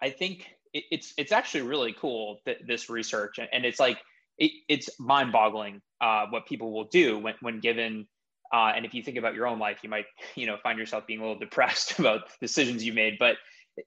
I 0.02 0.10
think 0.10 0.48
it, 0.72 0.84
it's, 0.90 1.14
it's 1.16 1.32
actually 1.32 1.62
really 1.62 1.94
cool 1.98 2.40
that 2.46 2.58
this 2.66 2.88
research 2.88 3.38
and, 3.38 3.64
it's 3.64 3.80
like, 3.80 3.98
it, 4.38 4.50
it's 4.68 4.88
mind 4.98 5.32
boggling 5.32 5.80
uh, 6.00 6.26
what 6.30 6.46
people 6.46 6.72
will 6.72 6.88
do 6.88 7.18
when, 7.18 7.34
when 7.40 7.60
given 7.60 8.06
uh, 8.52 8.72
and 8.76 8.84
if 8.84 8.94
you 8.94 9.02
think 9.02 9.16
about 9.16 9.34
your 9.34 9.48
own 9.48 9.58
life, 9.58 9.78
you 9.82 9.88
might, 9.88 10.04
you 10.36 10.46
know, 10.46 10.56
find 10.62 10.78
yourself 10.78 11.06
being 11.08 11.18
a 11.18 11.22
little 11.22 11.38
depressed 11.40 11.98
about 11.98 12.28
decisions 12.40 12.84
you 12.84 12.92
made. 12.92 13.16
But 13.18 13.36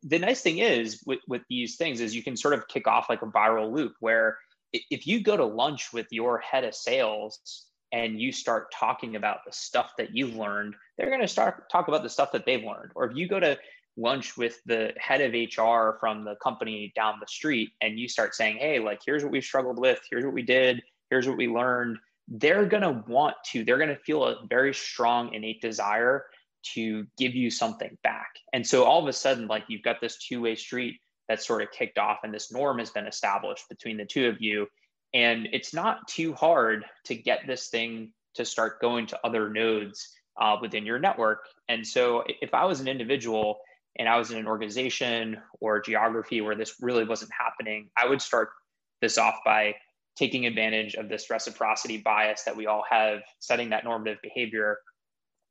the 0.04 0.20
nice 0.20 0.42
thing 0.42 0.58
is 0.58 1.02
with, 1.06 1.20
with 1.28 1.42
these 1.50 1.78
things 1.78 2.02
is 2.02 2.14
you 2.14 2.24
can 2.24 2.36
sort 2.36 2.54
of 2.54 2.68
kick 2.68 2.88
off 2.88 3.08
like 3.10 3.22
a 3.22 3.28
viral 3.28 3.72
loop 3.72 3.94
where 4.02 4.38
if 4.74 5.08
you 5.08 5.22
go 5.22 5.38
to 5.38 5.46
lunch 5.46 5.94
with 5.94 6.08
your 6.12 6.40
head 6.40 6.64
of 6.64 6.76
sales 6.76 7.66
and 7.92 8.20
you 8.20 8.32
start 8.32 8.72
talking 8.78 9.16
about 9.16 9.40
the 9.46 9.52
stuff 9.52 9.92
that 9.98 10.16
you've 10.16 10.36
learned, 10.36 10.76
they're 10.98 11.10
going 11.10 11.22
to 11.22 11.28
start 11.28 11.70
talk 11.72 11.88
about 11.88 12.04
the 12.04 12.10
stuff 12.10 12.32
that 12.34 12.46
they've 12.46 12.64
learned. 12.64 12.92
Or 12.96 13.06
if 13.10 13.16
you 13.16 13.28
go 13.28 13.40
to 13.40 13.58
lunch 13.96 14.38
with 14.38 14.60
the 14.66 14.94
head 14.98 15.22
of 15.22 15.34
HR 15.34 15.98
from 16.00 16.24
the 16.24 16.36
company 16.44 16.92
down 16.96 17.16
the 17.20 17.28
street 17.28 17.72
and 17.82 17.98
you 17.98 18.08
start 18.08 18.36
saying, 18.36 18.58
Hey, 18.58 18.80
like, 18.80 19.02
here's 19.06 19.24
what 19.24 19.32
we've 19.32 19.44
struggled 19.44 19.80
with. 19.80 20.00
Here's 20.10 20.26
what 20.26 20.34
we 20.34 20.44
did. 20.44 20.82
Here's 21.10 21.28
what 21.28 21.38
we 21.38 21.48
learned 21.48 21.98
they're 22.28 22.66
going 22.66 22.84
to 22.84 23.04
want 23.08 23.36
to, 23.52 23.64
they're 23.64 23.78
going 23.78 23.90
to 23.90 23.96
feel 23.96 24.26
a 24.26 24.46
very 24.50 24.74
strong 24.74 25.34
innate 25.34 25.62
desire 25.62 26.26
to 26.74 27.06
give 27.18 27.34
you 27.34 27.50
something 27.50 27.98
back. 28.04 28.28
And 28.54 28.66
so 28.66 28.84
all 28.84 29.02
of 29.02 29.08
a 29.08 29.14
sudden, 29.14 29.48
like 29.48 29.64
you've 29.68 29.84
got 29.84 30.02
this 30.02 30.18
two 30.18 30.42
way 30.42 30.56
street 30.56 31.00
that's 31.28 31.46
sort 31.46 31.62
of 31.62 31.72
kicked 31.72 31.98
off 31.98 32.20
and 32.24 32.34
this 32.34 32.52
norm 32.52 32.80
has 32.80 32.90
been 32.90 33.08
established 33.08 33.68
between 33.70 33.98
the 33.98 34.06
two 34.06 34.28
of 34.28 34.42
you. 34.42 34.68
And 35.14 35.48
it's 35.52 35.74
not 35.74 36.08
too 36.08 36.34
hard 36.34 36.86
to 37.06 37.16
get 37.16 37.42
this 37.48 37.68
thing 37.68 38.12
to 38.36 38.46
start 38.46 38.82
going 38.82 39.08
to 39.08 39.20
other 39.24 39.50
nodes 39.50 40.10
uh, 40.40 40.58
within 40.62 40.86
your 40.86 41.00
network. 41.00 41.40
And 41.70 41.86
so 41.86 42.24
if 42.28 42.54
I 42.54 42.66
was 42.66 42.80
an 42.80 42.88
individual 42.88 43.60
and 43.98 44.08
I 44.08 44.18
was 44.18 44.32
in 44.32 44.38
an 44.38 44.48
organization 44.48 45.38
or 45.60 45.82
geography 45.82 46.42
where 46.42 46.56
this 46.56 46.76
really 46.82 47.04
wasn't 47.04 47.32
happening, 47.38 47.90
I 47.98 48.08
would 48.08 48.22
start 48.22 48.50
this 49.02 49.18
off 49.18 49.40
by 49.46 49.76
taking 50.16 50.46
advantage 50.46 50.96
of 50.96 51.10
this 51.10 51.30
reciprocity 51.30 51.98
bias 51.98 52.44
that 52.44 52.56
we 52.56 52.66
all 52.66 52.84
have, 52.90 53.20
setting 53.40 53.70
that 53.70 53.84
normative 53.84 54.18
behavior, 54.22 54.78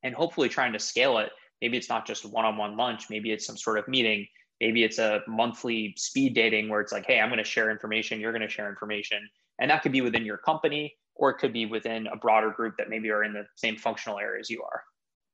and 0.03 0.15
hopefully 0.15 0.49
trying 0.49 0.73
to 0.73 0.79
scale 0.79 1.19
it. 1.19 1.31
Maybe 1.63 1.77
it's 1.77 1.89
not 1.89 2.07
just 2.07 2.25
one 2.25 2.45
on 2.45 2.57
one 2.57 2.77
lunch, 2.77 3.05
maybe 3.09 3.33
it's 3.33 3.47
some 3.47 3.57
sort 3.57 3.79
of 3.79 3.89
meeting. 3.89 4.27
Maybe 4.61 4.85
it's 4.85 4.99
a 4.99 5.21
monthly 5.27 5.95
speed 5.97 6.35
dating 6.35 6.69
where 6.69 6.81
it's 6.81 6.93
like, 6.93 7.07
hey, 7.07 7.21
I'm 7.21 7.29
going 7.29 7.39
to 7.39 7.45
share 7.45 7.71
information, 7.71 8.21
you're 8.21 8.33
going 8.33 8.43
to 8.43 8.49
share 8.49 8.69
information. 8.69 9.19
And 9.59 9.71
that 9.71 9.83
could 9.83 9.93
be 9.93 10.01
within 10.01 10.25
your 10.25 10.39
company 10.39 10.97
or 11.15 11.31
it 11.31 11.39
could 11.39 11.53
be 11.53 11.67
within 11.67 12.07
a 12.09 12.17
broader 12.17 12.51
group 12.51 12.75
that 12.79 12.91
maybe 12.91 13.11
are 13.11 13.25
in 13.25 13.33
the 13.33 13.47
same 13.57 13.77
functional 13.77 14.19
area 14.19 14.41
as 14.41 14.51
you 14.51 14.63
are. 14.63 14.83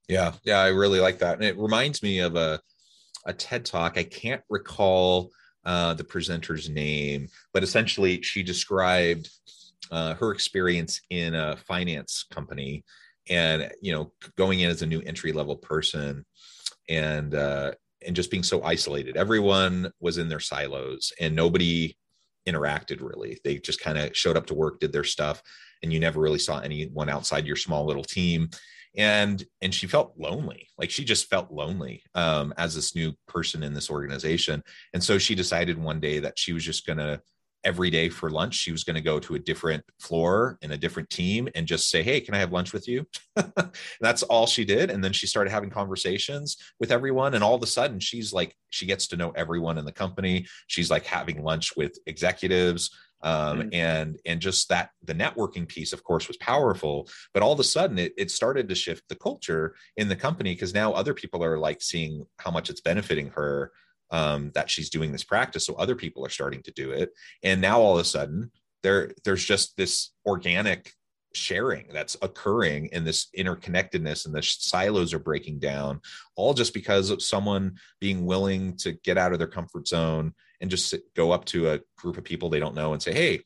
Yeah, 0.08 0.32
yeah, 0.44 0.58
I 0.58 0.68
really 0.68 1.00
like 1.00 1.18
that. 1.18 1.34
And 1.34 1.44
it 1.44 1.56
reminds 1.58 2.02
me 2.02 2.20
of 2.20 2.36
a, 2.36 2.60
a 3.26 3.32
TED 3.32 3.64
talk. 3.64 3.96
I 3.96 4.04
can't 4.04 4.42
recall 4.48 5.30
uh, 5.64 5.94
the 5.94 6.04
presenter's 6.04 6.68
name, 6.68 7.28
but 7.52 7.62
essentially 7.62 8.22
she 8.22 8.42
described 8.42 9.28
uh, 9.90 10.14
her 10.14 10.32
experience 10.32 11.00
in 11.10 11.34
a 11.34 11.56
finance 11.56 12.24
company 12.30 12.84
and 13.28 13.70
you 13.80 13.92
know 13.92 14.12
going 14.36 14.60
in 14.60 14.70
as 14.70 14.82
a 14.82 14.86
new 14.86 15.00
entry 15.02 15.32
level 15.32 15.56
person 15.56 16.24
and 16.88 17.34
uh, 17.34 17.72
and 18.06 18.16
just 18.16 18.30
being 18.30 18.42
so 18.42 18.62
isolated. 18.62 19.16
Everyone 19.16 19.90
was 20.00 20.18
in 20.18 20.28
their 20.28 20.40
silos 20.40 21.12
and 21.20 21.34
nobody 21.34 21.96
interacted 22.48 23.00
really. 23.00 23.38
They 23.44 23.58
just 23.58 23.80
kind 23.80 23.98
of 23.98 24.16
showed 24.16 24.36
up 24.36 24.46
to 24.46 24.54
work, 24.54 24.80
did 24.80 24.92
their 24.92 25.04
stuff, 25.04 25.42
and 25.82 25.92
you 25.92 26.00
never 26.00 26.20
really 26.20 26.38
saw 26.38 26.60
anyone 26.60 27.08
outside 27.08 27.46
your 27.46 27.56
small 27.56 27.86
little 27.86 28.04
team 28.04 28.50
and 28.96 29.44
and 29.62 29.74
she 29.74 29.86
felt 29.86 30.12
lonely 30.18 30.68
like 30.76 30.90
she 30.90 31.04
just 31.04 31.30
felt 31.30 31.50
lonely 31.50 32.02
um, 32.14 32.52
as 32.58 32.74
this 32.74 32.94
new 32.94 33.12
person 33.26 33.62
in 33.62 33.72
this 33.72 33.90
organization 33.90 34.62
and 34.92 35.02
so 35.02 35.18
she 35.18 35.34
decided 35.34 35.78
one 35.78 36.00
day 36.00 36.18
that 36.18 36.38
she 36.38 36.52
was 36.52 36.64
just 36.64 36.84
to 36.98 37.20
every 37.64 37.90
day 37.90 38.08
for 38.08 38.30
lunch 38.30 38.54
she 38.54 38.72
was 38.72 38.84
going 38.84 38.94
to 38.94 39.00
go 39.00 39.18
to 39.18 39.34
a 39.34 39.38
different 39.38 39.84
floor 39.98 40.58
in 40.62 40.72
a 40.72 40.76
different 40.76 41.08
team 41.10 41.48
and 41.54 41.66
just 41.66 41.88
say 41.90 42.02
hey 42.02 42.20
can 42.20 42.34
i 42.34 42.38
have 42.38 42.52
lunch 42.52 42.72
with 42.72 42.88
you 42.88 43.06
that's 44.00 44.22
all 44.24 44.46
she 44.46 44.64
did 44.64 44.90
and 44.90 45.02
then 45.02 45.12
she 45.12 45.26
started 45.26 45.50
having 45.50 45.70
conversations 45.70 46.56
with 46.80 46.92
everyone 46.92 47.34
and 47.34 47.44
all 47.44 47.54
of 47.54 47.62
a 47.62 47.66
sudden 47.66 48.00
she's 48.00 48.32
like 48.32 48.56
she 48.70 48.86
gets 48.86 49.06
to 49.06 49.16
know 49.16 49.30
everyone 49.30 49.78
in 49.78 49.84
the 49.84 49.92
company 49.92 50.46
she's 50.66 50.90
like 50.90 51.06
having 51.06 51.42
lunch 51.42 51.76
with 51.76 51.98
executives 52.06 52.90
um, 53.22 53.60
mm-hmm. 53.60 53.68
and 53.72 54.18
and 54.26 54.40
just 54.40 54.68
that 54.68 54.90
the 55.04 55.14
networking 55.14 55.66
piece 55.66 55.92
of 55.92 56.02
course 56.02 56.28
was 56.28 56.36
powerful 56.38 57.08
but 57.32 57.42
all 57.42 57.52
of 57.52 57.60
a 57.60 57.64
sudden 57.64 57.98
it, 57.98 58.12
it 58.16 58.30
started 58.30 58.68
to 58.68 58.74
shift 58.74 59.04
the 59.08 59.14
culture 59.14 59.74
in 59.96 60.08
the 60.08 60.16
company 60.16 60.54
because 60.54 60.74
now 60.74 60.92
other 60.92 61.14
people 61.14 61.42
are 61.44 61.58
like 61.58 61.80
seeing 61.80 62.26
how 62.38 62.50
much 62.50 62.68
it's 62.68 62.80
benefiting 62.80 63.28
her 63.28 63.70
um, 64.12 64.52
that 64.54 64.70
she's 64.70 64.90
doing 64.90 65.10
this 65.10 65.24
practice 65.24 65.66
so 65.66 65.74
other 65.74 65.96
people 65.96 66.24
are 66.24 66.30
starting 66.30 66.62
to 66.62 66.70
do 66.70 66.92
it. 66.92 67.10
And 67.42 67.60
now 67.60 67.80
all 67.80 67.94
of 67.94 68.00
a 68.00 68.04
sudden 68.04 68.52
there 68.82 69.10
there's 69.24 69.44
just 69.44 69.76
this 69.76 70.10
organic 70.26 70.92
sharing 71.34 71.86
that's 71.90 72.16
occurring 72.20 72.86
in 72.92 73.04
this 73.04 73.28
interconnectedness 73.36 74.26
and 74.26 74.34
the 74.34 74.42
silos 74.42 75.14
are 75.14 75.18
breaking 75.18 75.58
down 75.58 75.98
all 76.36 76.52
just 76.52 76.74
because 76.74 77.08
of 77.08 77.22
someone 77.22 77.74
being 78.00 78.26
willing 78.26 78.76
to 78.76 78.92
get 78.92 79.16
out 79.16 79.32
of 79.32 79.38
their 79.38 79.48
comfort 79.48 79.88
zone 79.88 80.34
and 80.60 80.70
just 80.70 80.90
sit, 80.90 81.02
go 81.14 81.30
up 81.30 81.46
to 81.46 81.70
a 81.70 81.80
group 81.96 82.18
of 82.18 82.24
people 82.24 82.50
they 82.50 82.60
don't 82.60 82.74
know 82.74 82.92
and 82.92 83.02
say 83.02 83.14
hey 83.14 83.40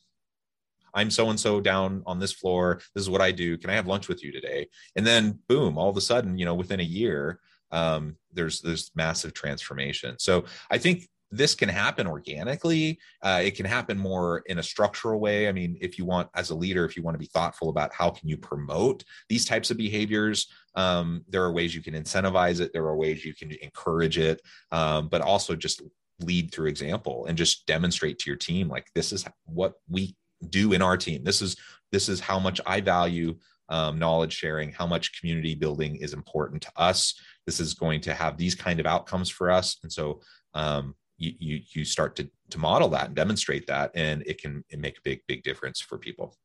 i'm 0.95 1.13
so 1.13 1.31
and 1.31 1.39
so 1.39 1.61
down 1.61 2.03
on 2.07 2.19
this 2.19 2.33
floor. 2.33 2.81
This 2.95 3.03
is 3.03 3.11
what 3.11 3.21
i 3.21 3.31
do. 3.31 3.57
Can 3.57 3.71
i 3.71 3.75
have 3.75 3.87
lunch 3.87 4.09
with 4.09 4.25
you 4.25 4.33
today? 4.33 4.69
And 4.97 5.07
then 5.07 5.39
boom 5.49 5.79
all 5.79 5.91
of 5.91 5.97
a 5.97 6.01
sudden 6.01 6.39
you 6.39 6.45
know 6.45 6.55
within 6.55 6.81
a 6.81 6.85
year 6.85 7.39
um, 7.73 8.17
there's 8.33 8.61
there's 8.61 8.91
massive 8.95 9.35
transformation 9.35 10.17
so 10.19 10.45
i 10.71 10.79
think 10.79 11.09
this 11.31 11.55
can 11.55 11.69
happen 11.69 12.07
organically. 12.07 12.99
Uh, 13.23 13.41
it 13.43 13.57
can 13.57 13.67
happen 13.67 13.99
more 13.99 14.43
in 14.47 14.59
a 14.59 14.63
structural 14.63 15.19
way. 15.19 15.49
I 15.49 15.53
mean, 15.53 15.77
if 15.81 15.99
you 15.99 16.05
want, 16.05 16.29
as 16.35 16.51
a 16.51 16.55
leader, 16.55 16.85
if 16.85 16.97
you 16.97 17.03
want 17.03 17.15
to 17.15 17.19
be 17.19 17.27
thoughtful 17.27 17.69
about 17.69 17.93
how 17.93 18.11
can 18.11 18.29
you 18.29 18.37
promote 18.37 19.05
these 19.29 19.45
types 19.45 19.71
of 19.71 19.77
behaviors, 19.77 20.49
um, 20.75 21.25
there 21.29 21.43
are 21.43 21.53
ways 21.53 21.75
you 21.75 21.83
can 21.83 21.95
incentivize 21.95 22.61
it. 22.61 22.73
There 22.73 22.85
are 22.85 22.97
ways 22.97 23.25
you 23.25 23.35
can 23.35 23.53
encourage 23.61 24.19
it, 24.19 24.41
um, 24.71 25.09
but 25.09 25.21
also 25.21 25.57
just 25.57 25.83
lead 26.21 26.53
through 26.53 26.69
example 26.69 27.27
and 27.27 27.37
just 27.37 27.67
demonstrate 27.67 28.19
to 28.19 28.31
your 28.31 28.39
team 28.39 28.69
like 28.69 28.87
this 28.95 29.13
is 29.13 29.25
what 29.45 29.75
we 29.89 30.17
do 30.49 30.73
in 30.73 30.83
our 30.83 30.97
team. 30.97 31.25
This 31.25 31.43
is 31.43 31.57
this 31.93 32.09
is 32.09 32.21
how 32.21 32.39
much 32.39 32.61
I 32.67 32.81
value 32.81 33.37
um, 33.69 33.99
knowledge 33.99 34.33
sharing, 34.33 34.73
how 34.73 34.87
much 34.87 35.19
community 35.19 35.55
building 35.55 35.97
is 35.97 36.13
important 36.13 36.63
to 36.63 36.73
us. 36.77 37.15
This 37.47 37.61
is 37.61 37.75
going 37.75 38.01
to 38.03 38.15
have 38.15 38.37
these 38.37 38.55
kind 38.55 38.81
of 38.81 38.87
outcomes 38.87 39.29
for 39.29 39.51
us, 39.51 39.79
and 39.83 39.93
so 39.93 40.21
um, 40.55 40.95
you 41.19 41.33
you, 41.39 41.61
you 41.75 41.85
start 41.85 42.17
to 42.17 42.31
to 42.51 42.59
model 42.59 42.89
that 42.89 43.07
and 43.07 43.17
demonstrate 43.17 43.67
that 43.67 43.91
and 43.95 44.23
it 44.27 44.41
can 44.41 44.65
it 44.69 44.79
make 44.79 44.99
a 44.99 45.03
big 45.03 45.21
big 45.27 45.43
difference 45.43 45.81
for 45.81 45.99
people. 45.99 46.37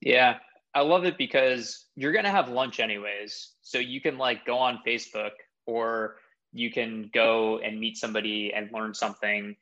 Yeah. 0.00 0.36
I 0.72 0.82
love 0.82 1.04
it 1.04 1.18
because 1.18 1.86
you're 1.96 2.12
going 2.12 2.24
to 2.24 2.30
have 2.30 2.48
lunch 2.48 2.78
anyways. 2.78 3.54
So 3.60 3.78
you 3.78 4.00
can 4.00 4.18
like 4.18 4.46
go 4.46 4.56
on 4.56 4.78
facebook 4.86 5.32
or 5.66 6.16
you 6.52 6.70
can 6.70 7.10
go 7.12 7.58
and 7.58 7.78
meet 7.78 7.96
somebody 7.96 8.52
and 8.54 8.70
learn 8.72 8.94
something 8.94 9.56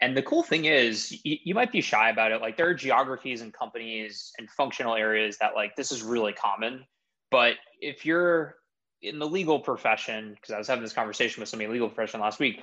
and 0.00 0.16
the 0.16 0.22
cool 0.22 0.42
thing 0.42 0.64
is 0.66 1.12
you, 1.24 1.36
you, 1.44 1.54
might 1.54 1.72
be 1.72 1.80
shy 1.80 2.10
about 2.10 2.32
it 2.32 2.40
like 2.40 2.56
there 2.56 2.68
are 2.68 2.74
geographies 2.74 3.40
and 3.40 3.52
companies 3.52 4.32
and 4.38 4.50
functional 4.50 4.94
areas 4.94 5.38
that 5.38 5.54
like 5.54 5.74
this 5.76 5.92
is 5.92 6.02
really 6.02 6.32
common 6.32 6.84
but 7.30 7.54
if 7.80 8.06
you're 8.06 8.56
in 9.04 9.18
the 9.18 9.26
legal 9.26 9.60
profession, 9.60 10.34
because 10.34 10.52
I 10.54 10.58
was 10.58 10.66
having 10.66 10.82
this 10.82 10.92
conversation 10.92 11.40
with 11.40 11.48
somebody 11.48 11.66
in 11.66 11.72
legal 11.72 11.88
profession 11.88 12.20
last 12.20 12.40
week, 12.40 12.60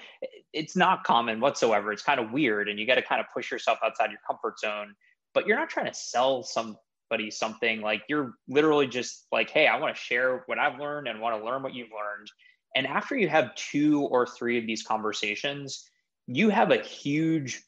it's 0.54 0.76
not 0.76 1.04
common 1.04 1.40
whatsoever. 1.40 1.92
It's 1.92 2.02
kind 2.02 2.20
of 2.20 2.32
weird, 2.32 2.68
and 2.68 2.80
you 2.80 2.88
got 2.88 2.96
to 2.96 3.02
kind 3.02 3.22
of 3.22 3.28
push 3.34 3.52
yourself 3.52 3.80
outside 3.84 4.10
your 4.10 4.20
comfort 4.26 4.60
zone. 4.60 4.96
But 5.34 5.48
you're 5.48 5.58
not 5.58 5.70
trying 5.70 5.86
to 5.86 5.94
sell 5.94 6.44
somebody 6.44 7.30
something. 7.30 7.82
Like 7.82 8.04
you're 8.10 8.34
literally 8.48 8.88
just 8.88 9.28
like, 9.32 9.50
hey, 9.50 9.68
I 9.68 9.80
want 9.80 9.96
to 9.96 10.02
share 10.02 10.44
what 10.48 10.60
I've 10.60 10.80
learned 10.80 11.08
and 11.08 11.22
want 11.22 11.40
to 11.40 11.46
learn 11.46 11.64
what 11.64 11.74
you've 11.74 11.92
learned. 11.92 12.32
And 12.76 12.88
after 12.88 13.16
you 13.16 13.30
have 13.30 13.54
two 13.56 14.02
or 14.04 14.26
three 14.26 14.58
of 14.58 14.66
these 14.66 14.84
conversations, 14.84 15.90
you 16.28 16.50
have 16.50 16.72
a 16.72 16.78
huge 16.78 17.62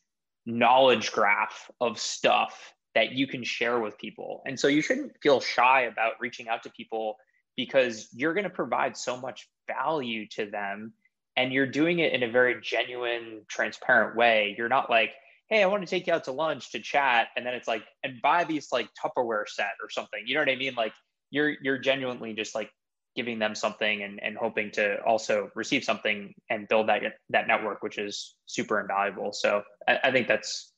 knowledge 0.46 1.12
graph 1.12 1.70
of 1.80 2.00
stuff 2.00 2.74
that 2.96 3.13
you 3.13 3.28
can 3.28 3.44
share 3.44 3.80
with 3.80 3.98
people. 3.98 4.44
And 4.46 4.60
so 4.60 4.68
you 4.68 4.82
shouldn't 4.82 5.13
feel 5.22 5.39
shy 5.39 5.82
about 5.82 6.13
reaching 6.20 6.48
out 6.48 6.63
to 6.63 6.70
people 6.70 7.16
because 7.56 8.10
you're 8.13 8.34
going 8.34 8.44
to 8.44 8.50
provide 8.50 8.96
so 8.98 9.18
much 9.18 9.48
value 9.68 10.28
to 10.30 10.46
them 10.46 10.94
and 11.36 11.52
you're 11.52 11.68
doing 11.68 12.00
it 12.00 12.13
in 12.13 12.24
a 12.24 12.30
very 12.30 12.62
genuine 12.62 13.42
transparent 13.48 14.16
way. 14.16 14.56
You're 14.58 14.70
not 14.70 14.89
like 14.89 15.12
hey 15.50 15.62
i 15.62 15.66
want 15.66 15.84
to 15.84 15.89
take 15.89 16.08
you 16.08 16.13
out 16.13 16.24
to 16.24 16.32
lunch 16.32 16.72
to 16.72 16.80
chat 16.80 17.28
and 17.36 17.46
then 17.46 17.54
it's 17.54 17.68
like 17.68 17.84
and 18.04 18.22
buy 18.22 18.46
these 18.46 18.70
like 18.72 18.88
tupperware 19.02 19.48
set 19.48 19.74
or 19.82 19.89
something. 19.89 20.24
You 20.26 20.36
know 20.36 20.42
what 20.42 20.50
i 20.50 20.56
mean? 20.56 20.76
Like 20.76 20.94
you're 21.32 21.56
you're 21.62 21.78
genuinely 21.78 22.34
just 22.34 22.56
like 22.56 22.72
giving 23.15 23.39
them 23.39 23.56
something 23.56 24.04
and, 24.04 24.21
and 24.23 24.38
hoping 24.38 24.71
to 24.71 25.02
also 25.04 25.49
receive 25.56 25.84
something 25.84 26.34
and 26.49 26.67
build 26.67 26.89
that 26.89 27.02
that 27.30 27.47
network 27.47 27.84
which 27.84 27.97
is 27.97 28.36
super 28.45 28.80
invaluable 28.80 29.32
so 29.32 29.62
I, 29.88 29.99
I 30.06 30.12
think 30.12 30.28
that's 30.28 30.71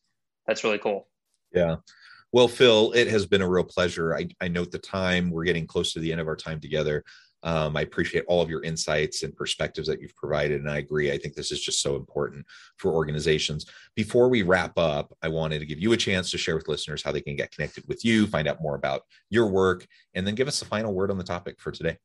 that's 0.47 0.63
really 0.63 0.79
cool 0.79 1.07
yeah 1.53 1.77
well, 2.35 2.49
Phil, 2.49 2.91
it 2.91 3.07
has 3.07 3.25
been 3.25 3.41
a 3.41 3.47
real 3.47 3.63
pleasure. 3.63 4.13
I, 4.13 4.27
I 4.41 4.49
note 4.49 4.69
the 4.69 4.77
time. 4.77 5.31
We're 5.31 5.45
getting 5.45 5.65
close 5.65 5.93
to 5.93 6.01
the 6.01 6.11
end 6.11 6.19
of 6.19 6.27
our 6.27 6.35
time 6.35 6.59
together. 6.59 7.01
Um, 7.43 7.77
I 7.77 7.81
appreciate 7.81 8.25
all 8.27 8.41
of 8.41 8.49
your 8.49 8.61
insights 8.63 9.23
and 9.23 9.33
perspectives 9.33 9.87
that 9.87 10.01
you've 10.01 10.15
provided. 10.17 10.59
And 10.59 10.69
I 10.69 10.79
agree. 10.79 11.13
I 11.13 11.17
think 11.17 11.35
this 11.35 11.51
is 11.51 11.61
just 11.61 11.81
so 11.81 11.95
important 11.95 12.45
for 12.77 12.91
organizations. 12.91 13.67
Before 13.95 14.27
we 14.27 14.41
wrap 14.41 14.77
up, 14.77 15.15
I 15.21 15.29
wanted 15.29 15.59
to 15.59 15.65
give 15.65 15.79
you 15.79 15.93
a 15.93 15.97
chance 15.97 16.29
to 16.31 16.37
share 16.37 16.57
with 16.57 16.67
listeners 16.67 17.03
how 17.03 17.11
they 17.11 17.21
can 17.21 17.37
get 17.37 17.51
connected 17.51 17.85
with 17.87 18.03
you, 18.03 18.27
find 18.27 18.49
out 18.49 18.61
more 18.61 18.75
about 18.75 19.03
your 19.29 19.47
work, 19.47 19.87
and 20.15 20.27
then 20.27 20.35
give 20.35 20.49
us 20.49 20.61
a 20.61 20.65
final 20.65 20.93
word 20.93 21.11
on 21.11 21.17
the 21.17 21.23
topic 21.23 21.61
for 21.61 21.71
today. 21.71 21.97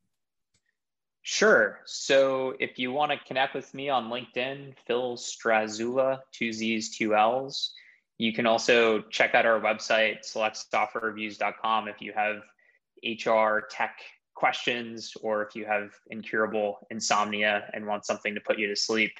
Sure. 1.23 1.79
So 1.85 2.55
if 2.59 2.79
you 2.79 2.91
want 2.91 3.11
to 3.11 3.17
connect 3.27 3.53
with 3.53 3.73
me 3.73 3.89
on 3.89 4.09
LinkedIn, 4.09 4.73
Phil 4.87 5.17
Strazzulla, 5.17 6.19
two 6.31 6.51
Z's, 6.51 6.95
two 6.97 7.15
L's. 7.15 7.73
You 8.17 8.33
can 8.33 8.45
also 8.45 9.01
check 9.03 9.33
out 9.33 9.45
our 9.45 9.59
website, 9.59 10.19
selectsoftwarereviews.com, 10.25 11.87
if 11.87 12.01
you 12.01 12.13
have 12.13 12.41
HR 13.03 13.65
tech 13.69 13.97
questions 14.35 15.13
or 15.21 15.43
if 15.43 15.55
you 15.55 15.65
have 15.65 15.91
incurable 16.09 16.87
insomnia 16.89 17.69
and 17.73 17.85
want 17.85 18.05
something 18.05 18.33
to 18.33 18.41
put 18.41 18.57
you 18.57 18.67
to 18.67 18.75
sleep. 18.75 19.11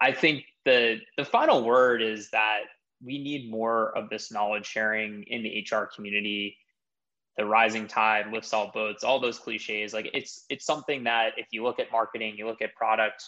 I 0.00 0.12
think 0.12 0.44
the 0.64 0.98
the 1.16 1.24
final 1.24 1.64
word 1.64 2.02
is 2.02 2.30
that 2.30 2.62
we 3.04 3.22
need 3.22 3.50
more 3.50 3.96
of 3.96 4.08
this 4.08 4.32
knowledge 4.32 4.66
sharing 4.66 5.22
in 5.24 5.42
the 5.42 5.66
HR 5.70 5.88
community. 5.94 6.56
The 7.36 7.44
rising 7.44 7.86
tide 7.86 8.32
lifts 8.32 8.52
all 8.52 8.70
boats, 8.72 9.04
all 9.04 9.20
those 9.20 9.38
cliches. 9.38 9.92
Like 9.92 10.10
it's 10.14 10.44
it's 10.48 10.64
something 10.64 11.04
that 11.04 11.32
if 11.36 11.46
you 11.50 11.62
look 11.62 11.78
at 11.78 11.92
marketing, 11.92 12.34
you 12.36 12.46
look 12.46 12.62
at 12.62 12.74
product 12.74 13.22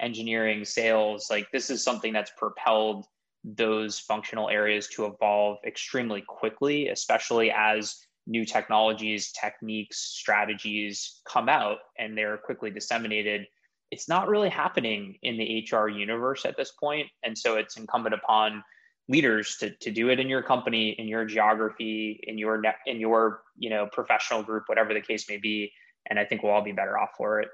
engineering, 0.00 0.64
sales, 0.64 1.28
like 1.30 1.50
this 1.52 1.70
is 1.70 1.84
something 1.84 2.12
that's 2.12 2.32
propelled 2.36 3.06
those 3.44 3.98
functional 3.98 4.48
areas 4.48 4.88
to 4.88 5.06
evolve 5.06 5.58
extremely 5.66 6.22
quickly, 6.26 6.88
especially 6.88 7.50
as 7.50 8.06
new 8.26 8.44
technologies, 8.44 9.32
techniques, 9.32 9.98
strategies 9.98 11.20
come 11.26 11.48
out 11.48 11.78
and 11.98 12.16
they're 12.16 12.38
quickly 12.38 12.70
disseminated. 12.70 13.46
It's 13.90 14.08
not 14.08 14.28
really 14.28 14.48
happening 14.48 15.18
in 15.22 15.36
the 15.36 15.66
HR 15.70 15.88
universe 15.88 16.44
at 16.44 16.56
this. 16.56 16.72
And 17.22 17.36
so 17.36 17.56
it's 17.56 17.76
incumbent 17.76 18.14
upon 18.14 18.62
leaders 19.08 19.56
to, 19.58 19.70
to 19.78 19.90
do 19.90 20.08
it 20.10 20.20
in 20.20 20.28
your 20.28 20.42
company, 20.42 20.90
in 20.90 21.08
your 21.08 21.24
geography, 21.24 22.20
in 22.22 22.38
your 22.38 22.60
net, 22.60 22.76
in 22.86 23.00
your 23.00 23.42
you 23.56 23.70
know 23.70 23.88
professional 23.92 24.42
group, 24.42 24.64
whatever 24.66 24.94
the 24.94 25.00
case 25.00 25.28
may 25.28 25.38
be. 25.38 25.72
And 26.08 26.18
I 26.18 26.24
think 26.24 26.42
we'll 26.42 26.52
all 26.52 26.62
be 26.62 26.72
better 26.72 26.98
off 26.98 27.10
for 27.16 27.40
it. 27.40 27.48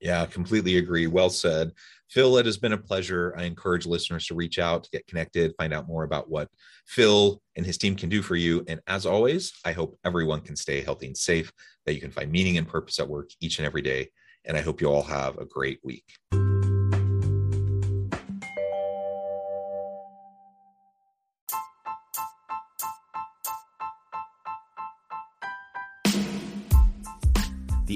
Yeah, 0.00 0.26
completely 0.26 0.78
agree. 0.78 1.06
Well 1.06 1.30
said. 1.30 1.70
Phil, 2.10 2.36
it 2.36 2.44
has 2.44 2.58
been 2.58 2.72
a 2.72 2.78
pleasure. 2.78 3.34
I 3.38 3.44
encourage 3.44 3.86
listeners 3.86 4.26
to 4.26 4.34
reach 4.34 4.58
out, 4.58 4.82
to 4.84 4.90
get 4.90 5.06
connected, 5.06 5.54
find 5.56 5.72
out 5.72 5.86
more 5.86 6.02
about 6.02 6.28
what 6.28 6.48
Phil 6.86 7.40
and 7.56 7.64
his 7.64 7.78
team 7.78 7.94
can 7.94 8.08
do 8.08 8.20
for 8.20 8.34
you. 8.34 8.64
And 8.66 8.80
as 8.88 9.06
always, 9.06 9.52
I 9.64 9.72
hope 9.72 9.96
everyone 10.04 10.40
can 10.40 10.56
stay 10.56 10.82
healthy 10.82 11.06
and 11.06 11.16
safe, 11.16 11.52
that 11.86 11.94
you 11.94 12.00
can 12.00 12.10
find 12.10 12.30
meaning 12.30 12.58
and 12.58 12.68
purpose 12.68 12.98
at 12.98 13.08
work 13.08 13.30
each 13.40 13.58
and 13.58 13.66
every 13.66 13.80
day. 13.80 14.10
And 14.44 14.56
I 14.56 14.60
hope 14.60 14.80
you 14.80 14.88
all 14.88 15.04
have 15.04 15.38
a 15.38 15.46
great 15.46 15.78
week. 15.84 16.04